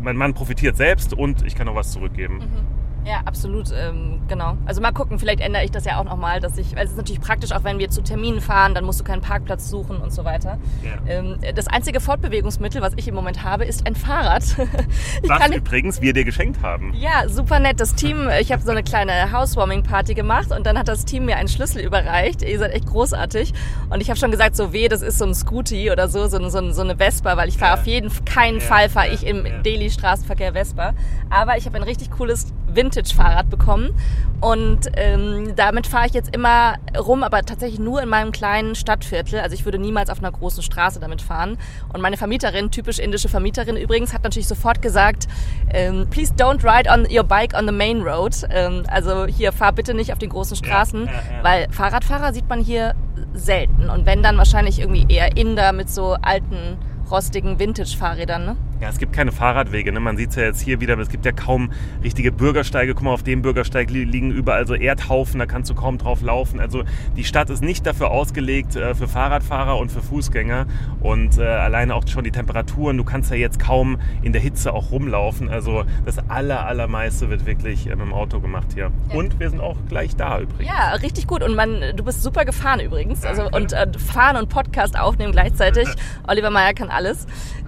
mein 0.00 0.16
Mann 0.16 0.34
profitiert 0.34 0.76
selbst 0.76 1.12
und 1.12 1.44
ich 1.46 1.54
kann 1.54 1.68
auch 1.68 1.74
was 1.74 1.92
zurückgeben. 1.92 2.38
Mhm. 2.38 2.85
Ja, 3.06 3.20
absolut, 3.24 3.70
ähm, 3.72 4.20
genau. 4.26 4.56
Also 4.66 4.80
mal 4.80 4.90
gucken, 4.90 5.18
vielleicht 5.20 5.40
ändere 5.40 5.64
ich 5.64 5.70
das 5.70 5.84
ja 5.84 5.98
auch 6.00 6.04
nochmal, 6.04 6.40
dass 6.40 6.58
ich, 6.58 6.74
weil 6.74 6.84
es 6.84 6.90
ist 6.90 6.96
natürlich 6.96 7.20
praktisch, 7.20 7.52
auch 7.52 7.62
wenn 7.62 7.78
wir 7.78 7.88
zu 7.88 8.02
Terminen 8.02 8.40
fahren, 8.40 8.74
dann 8.74 8.84
musst 8.84 8.98
du 8.98 9.04
keinen 9.04 9.20
Parkplatz 9.20 9.68
suchen 9.70 9.98
und 9.98 10.12
so 10.12 10.24
weiter. 10.24 10.58
Ja. 10.82 10.90
Ähm, 11.08 11.36
das 11.54 11.68
einzige 11.68 12.00
Fortbewegungsmittel, 12.00 12.82
was 12.82 12.94
ich 12.96 13.06
im 13.06 13.14
Moment 13.14 13.44
habe, 13.44 13.64
ist 13.64 13.86
ein 13.86 13.94
Fahrrad. 13.94 14.42
ich 15.22 15.28
Was 15.28 15.48
übrigens 15.50 16.00
wir 16.00 16.12
dir 16.12 16.24
geschenkt 16.24 16.62
haben. 16.62 16.94
ja, 16.94 17.28
super 17.28 17.60
nett. 17.60 17.78
Das 17.80 17.94
Team, 17.94 18.28
ich 18.40 18.50
habe 18.50 18.62
so 18.62 18.72
eine 18.72 18.82
kleine 18.82 19.30
Housewarming-Party 19.32 20.14
gemacht 20.14 20.50
und 20.50 20.66
dann 20.66 20.76
hat 20.76 20.88
das 20.88 21.04
Team 21.04 21.26
mir 21.26 21.36
einen 21.36 21.48
Schlüssel 21.48 21.82
überreicht. 21.82 22.42
Ihr 22.42 22.58
seid 22.58 22.72
echt 22.72 22.86
großartig. 22.86 23.54
Und 23.88 24.00
ich 24.00 24.08
habe 24.10 24.18
schon 24.18 24.32
gesagt, 24.32 24.56
so 24.56 24.72
weh, 24.72 24.88
das 24.88 25.02
ist 25.02 25.18
so 25.18 25.26
ein 25.26 25.34
Scooty 25.34 25.92
oder 25.92 26.08
so, 26.08 26.26
so, 26.26 26.40
so, 26.48 26.70
so 26.72 26.82
eine 26.82 26.96
Vespa, 26.96 27.36
weil 27.36 27.48
ich 27.48 27.56
fahre 27.58 27.74
Ja. 27.76 27.80
auf 27.80 27.86
jeden 27.86 28.10
keinen 28.24 28.58
Ja, 28.58 28.64
Fall 28.64 28.88
fahre 28.88 29.10
ich 29.10 29.24
im 29.24 29.46
ja. 29.46 29.58
Delhi-Straßenverkehr 29.58 30.54
Vespa. 30.54 30.92
Aber 31.30 31.56
ich 31.56 31.66
habe 31.66 31.76
ein 31.76 31.84
richtig 31.84 32.10
cooles 32.10 32.52
Vintage-Fahrrad 32.76 33.50
bekommen 33.50 33.94
und 34.40 34.90
ähm, 34.96 35.54
damit 35.56 35.86
fahre 35.86 36.06
ich 36.06 36.12
jetzt 36.12 36.34
immer 36.34 36.74
rum, 36.96 37.22
aber 37.22 37.42
tatsächlich 37.42 37.80
nur 37.80 38.02
in 38.02 38.08
meinem 38.08 38.32
kleinen 38.32 38.74
Stadtviertel. 38.74 39.40
Also 39.40 39.54
ich 39.54 39.64
würde 39.64 39.78
niemals 39.78 40.10
auf 40.10 40.18
einer 40.18 40.30
großen 40.30 40.62
Straße 40.62 41.00
damit 41.00 41.22
fahren. 41.22 41.56
Und 41.92 42.02
meine 42.02 42.16
Vermieterin, 42.16 42.70
typisch 42.70 42.98
indische 42.98 43.28
Vermieterin 43.28 43.76
übrigens, 43.76 44.12
hat 44.12 44.24
natürlich 44.24 44.46
sofort 44.46 44.82
gesagt, 44.82 45.26
ähm, 45.72 46.06
please 46.10 46.34
don't 46.34 46.62
ride 46.62 46.90
on 46.90 47.06
your 47.10 47.24
bike 47.24 47.54
on 47.54 47.66
the 47.66 47.72
main 47.72 48.02
road. 48.02 48.34
Ähm, 48.50 48.84
also 48.88 49.26
hier 49.26 49.52
fahr 49.52 49.72
bitte 49.72 49.94
nicht 49.94 50.12
auf 50.12 50.18
den 50.18 50.28
großen 50.28 50.56
Straßen, 50.56 51.06
ja, 51.06 51.12
ja. 51.12 51.20
weil 51.42 51.66
Fahrradfahrer 51.70 52.34
sieht 52.34 52.48
man 52.48 52.62
hier 52.62 52.94
selten. 53.32 53.88
Und 53.88 54.04
wenn 54.04 54.22
dann 54.22 54.36
wahrscheinlich 54.36 54.78
irgendwie 54.78 55.06
eher 55.08 55.36
Inder 55.36 55.72
mit 55.72 55.88
so 55.88 56.16
alten, 56.20 56.76
rostigen 57.10 57.58
Vintage-Fahrrädern. 57.58 58.44
Ne? 58.44 58.56
Ja, 58.80 58.90
es 58.90 58.98
gibt 58.98 59.14
keine 59.14 59.32
Fahrradwege. 59.32 59.90
Ne? 59.90 60.00
Man 60.00 60.18
sieht 60.18 60.30
es 60.30 60.36
ja 60.36 60.42
jetzt 60.42 60.60
hier 60.60 60.80
wieder, 60.80 60.92
aber 60.92 61.02
es 61.02 61.08
gibt 61.08 61.24
ja 61.24 61.32
kaum 61.32 61.72
richtige 62.04 62.30
Bürgersteige. 62.30 62.94
Guck 62.94 63.04
mal, 63.04 63.12
auf 63.12 63.22
dem 63.22 63.40
Bürgersteig 63.40 63.90
li 63.90 64.04
liegen 64.04 64.30
überall 64.30 64.66
so 64.66 64.74
Erdhaufen, 64.74 65.38
da 65.38 65.46
kannst 65.46 65.70
du 65.70 65.74
kaum 65.74 65.96
drauf 65.96 66.20
laufen. 66.20 66.60
Also 66.60 66.84
die 67.16 67.24
Stadt 67.24 67.48
ist 67.48 67.62
nicht 67.62 67.86
dafür 67.86 68.10
ausgelegt 68.10 68.76
äh, 68.76 68.94
für 68.94 69.08
Fahrradfahrer 69.08 69.78
und 69.78 69.90
für 69.90 70.02
Fußgänger. 70.02 70.66
Und 71.00 71.38
äh, 71.38 71.44
alleine 71.44 71.94
auch 71.94 72.06
schon 72.06 72.24
die 72.24 72.30
Temperaturen, 72.30 72.98
du 72.98 73.04
kannst 73.04 73.30
ja 73.30 73.36
jetzt 73.36 73.58
kaum 73.58 73.98
in 74.22 74.32
der 74.32 74.42
Hitze 74.42 74.74
auch 74.74 74.90
rumlaufen. 74.90 75.48
Also 75.48 75.84
das 76.04 76.18
aller, 76.28 76.66
allermeiste 76.66 77.30
wird 77.30 77.46
wirklich 77.46 77.86
äh, 77.86 77.90
mit 77.90 78.00
dem 78.00 78.12
Auto 78.12 78.40
gemacht 78.40 78.68
hier. 78.74 78.90
Und 79.08 79.40
wir 79.40 79.48
sind 79.48 79.60
auch 79.60 79.78
gleich 79.88 80.16
da 80.16 80.38
übrigens. 80.38 80.68
Ja, 80.68 80.92
richtig 80.96 81.26
gut. 81.26 81.42
Und 81.42 81.54
man, 81.54 81.80
du 81.96 82.04
bist 82.04 82.22
super 82.22 82.44
gefahren 82.44 82.80
übrigens. 82.80 83.24
Also 83.24 83.48
und 83.50 83.72
äh, 83.72 83.86
fahren 83.98 84.36
und 84.36 84.50
Podcast 84.50 84.98
aufnehmen 84.98 85.32
gleichzeitig. 85.32 85.88
Oliver 86.28 86.50
Meyer 86.50 86.74
kann 86.74 86.90
alles. 86.90 87.26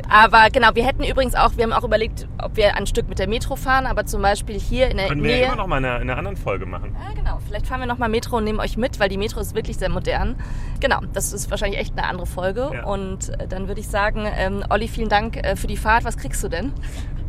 Aber 0.09 0.49
genau, 0.51 0.71
wir 0.75 0.87
hätten 0.87 0.98
übrigens 1.07 1.35
auch, 1.35 1.57
wir 1.57 1.65
haben 1.65 1.73
auch 1.73 1.85
überlegt, 1.85 2.27
ob 2.43 2.57
wir 2.57 2.77
ein 2.77 2.87
Stück 2.87 3.09
mit 3.09 3.19
der 3.19 3.29
Metro 3.29 3.57
fahren, 3.57 3.87
aber 3.87 4.07
zum 4.07 4.23
Beispiel 4.23 4.59
hier 4.59 4.91
in 4.91 4.97
der 4.97 5.09
Können 5.09 5.23
wir 5.23 5.31
ja 5.31 5.37
Nähe. 5.37 5.47
immer 5.47 5.57
noch 5.57 5.67
mal 5.67 5.79
in 5.79 5.85
einer, 5.85 5.97
in 6.01 6.11
einer 6.11 6.19
anderen 6.19 6.37
Folge 6.37 6.67
machen. 6.67 6.97
Ja, 6.99 7.15
genau. 7.15 7.39
Vielleicht 7.47 7.67
fahren 7.67 7.81
wir 7.81 7.87
nochmal 7.87 8.09
Metro 8.09 8.39
und 8.39 8.45
nehmen 8.45 8.61
euch 8.61 8.77
mit, 8.77 8.99
weil 8.99 9.09
die 9.09 9.19
Metro 9.19 9.41
ist 9.41 9.55
wirklich 9.55 9.77
sehr 9.77 9.91
modern. 9.91 10.37
Genau, 10.81 11.01
das 11.13 11.33
ist 11.33 11.51
wahrscheinlich 11.51 11.79
echt 11.81 11.97
eine 11.99 12.07
andere 12.09 12.27
Folge. 12.27 12.71
Ja. 12.73 12.85
Und 12.85 13.29
äh, 13.41 13.47
dann 13.47 13.69
würde 13.69 13.81
ich 13.81 13.89
sagen, 13.89 14.27
ähm, 14.37 14.65
Olli, 14.71 14.89
vielen 14.89 15.09
Dank 15.09 15.37
äh, 15.37 15.57
für 15.57 15.67
die 15.67 15.77
Fahrt. 15.77 16.05
Was 16.05 16.17
kriegst 16.17 16.43
du 16.43 16.49
denn? 16.49 16.73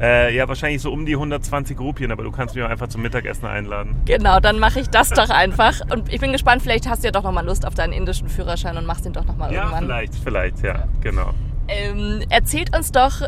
Äh, 0.01 0.33
ja, 0.33 0.47
wahrscheinlich 0.47 0.81
so 0.81 0.91
um 0.93 1.05
die 1.05 1.13
120 1.13 1.77
Rupien, 1.77 2.11
aber 2.13 2.23
du 2.23 2.31
kannst 2.31 2.55
mich 2.55 2.63
auch 2.63 2.69
einfach 2.69 2.87
zum 2.87 3.01
Mittagessen 3.01 3.45
einladen. 3.47 3.97
Genau, 4.05 4.39
dann 4.39 4.57
mache 4.57 4.79
ich 4.79 4.89
das 4.89 5.09
doch 5.09 5.29
einfach. 5.29 5.81
Und 5.91 6.11
ich 6.13 6.21
bin 6.21 6.31
gespannt, 6.31 6.61
vielleicht 6.61 6.87
hast 6.87 7.03
du 7.03 7.07
ja 7.07 7.11
doch 7.11 7.23
nochmal 7.23 7.45
Lust 7.45 7.67
auf 7.67 7.75
deinen 7.75 7.91
indischen 7.91 8.29
Führerschein 8.29 8.77
und 8.77 8.85
machst 8.85 9.03
den 9.05 9.11
doch 9.11 9.25
nochmal 9.25 9.51
Ja, 9.51 9.63
irgendwann. 9.63 9.83
vielleicht, 9.83 10.15
vielleicht, 10.15 10.63
ja, 10.63 10.85
genau. 11.01 11.31
Ähm, 11.71 12.23
erzählt 12.29 12.75
uns 12.75 12.91
doch, 12.91 13.21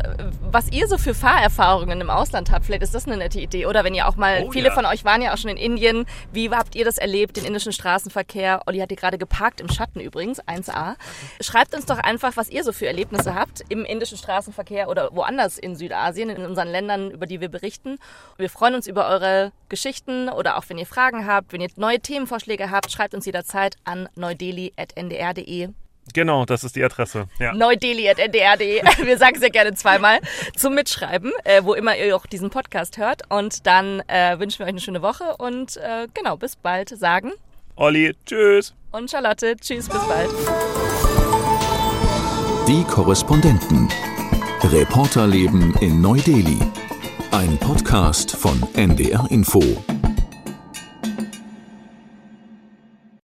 was 0.50 0.70
ihr 0.72 0.88
so 0.88 0.98
für 0.98 1.14
Fahrerfahrungen 1.14 2.00
im 2.00 2.10
Ausland 2.10 2.50
habt. 2.50 2.64
Vielleicht 2.64 2.82
ist 2.82 2.94
das 2.94 3.06
eine 3.06 3.16
nette 3.16 3.40
Idee. 3.40 3.66
Oder 3.66 3.84
wenn 3.84 3.94
ihr 3.94 4.08
auch 4.08 4.16
mal, 4.16 4.44
Oh, 4.46 4.50
viele 4.50 4.68
ja. 4.68 4.74
von 4.74 4.84
euch 4.84 5.04
waren 5.04 5.22
ja 5.22 5.32
auch 5.32 5.38
schon 5.38 5.50
in 5.50 5.56
Indien. 5.56 6.06
Wie 6.32 6.50
habt 6.50 6.74
ihr 6.74 6.84
das 6.84 6.98
erlebt, 6.98 7.36
den 7.36 7.44
indischen 7.44 7.72
Straßenverkehr? 7.72 8.62
Olli 8.66 8.78
hat 8.80 8.88
hier 8.88 8.96
gerade 8.96 9.18
geparkt, 9.18 9.60
im 9.60 9.68
Schatten 9.68 10.00
übrigens, 10.00 10.42
1a. 10.42 10.96
Schreibt 11.40 11.74
uns 11.74 11.86
doch 11.86 11.98
einfach, 11.98 12.36
was 12.36 12.50
ihr 12.50 12.64
so 12.64 12.72
für 12.72 12.86
Erlebnisse 12.86 13.34
habt 13.34 13.62
im 13.68 13.84
indischen 13.84 14.18
Straßenverkehr 14.18 14.88
oder 14.88 15.10
woanders 15.14 15.58
in 15.58 15.76
Südasien, 15.76 16.28
in 16.28 16.44
unseren 16.44 16.68
Ländern, 16.68 17.10
über 17.10 17.26
die 17.26 17.40
wir 17.40 17.48
berichten. 17.48 17.98
Wir 18.38 18.50
freuen 18.50 18.74
uns 18.74 18.86
über 18.86 19.06
eure 19.08 19.52
Geschichten 19.68 20.28
oder 20.28 20.56
auch 20.58 20.64
wenn 20.68 20.78
ihr 20.78 20.86
Fragen 20.86 21.26
habt, 21.26 21.52
wenn 21.52 21.60
ihr 21.60 21.68
neue 21.76 22.00
Themenvorschläge 22.00 22.70
habt, 22.70 22.90
schreibt 22.90 23.14
uns 23.14 23.24
jederzeit 23.24 23.76
an 23.84 24.08
neudeli.ndr.de. 24.16 25.68
Genau, 26.14 26.44
das 26.44 26.64
ist 26.64 26.76
die 26.76 26.84
Adresse. 26.84 27.26
Ja. 27.38 27.52
neudeli.ndr.de. 27.54 28.82
Wir 29.04 29.18
sagen 29.18 29.36
es 29.36 29.42
ja 29.42 29.48
gerne 29.48 29.74
zweimal 29.74 30.18
zum 30.56 30.74
Mitschreiben, 30.74 31.32
äh, 31.44 31.62
wo 31.62 31.74
immer 31.74 31.96
ihr 31.96 32.14
auch 32.16 32.26
diesen 32.26 32.50
Podcast 32.50 32.98
hört. 32.98 33.22
Und 33.28 33.66
dann 33.66 34.00
äh, 34.08 34.38
wünschen 34.38 34.58
wir 34.58 34.66
euch 34.66 34.70
eine 34.70 34.80
schöne 34.80 35.02
Woche 35.02 35.36
und 35.38 35.76
äh, 35.76 36.08
genau, 36.12 36.36
bis 36.36 36.56
bald 36.56 36.88
sagen. 36.88 37.32
Olli, 37.76 38.14
tschüss. 38.26 38.74
Und 38.90 39.10
Charlotte, 39.10 39.56
tschüss, 39.56 39.88
bis 39.88 40.00
bald. 40.06 40.30
Die 42.68 42.84
Korrespondenten. 42.84 43.88
Reporterleben 44.64 45.74
in 45.80 46.00
Neu-Delhi. 46.00 46.58
Ein 47.30 47.58
Podcast 47.58 48.36
von 48.36 48.62
NDR 48.74 49.26
Info. 49.30 49.62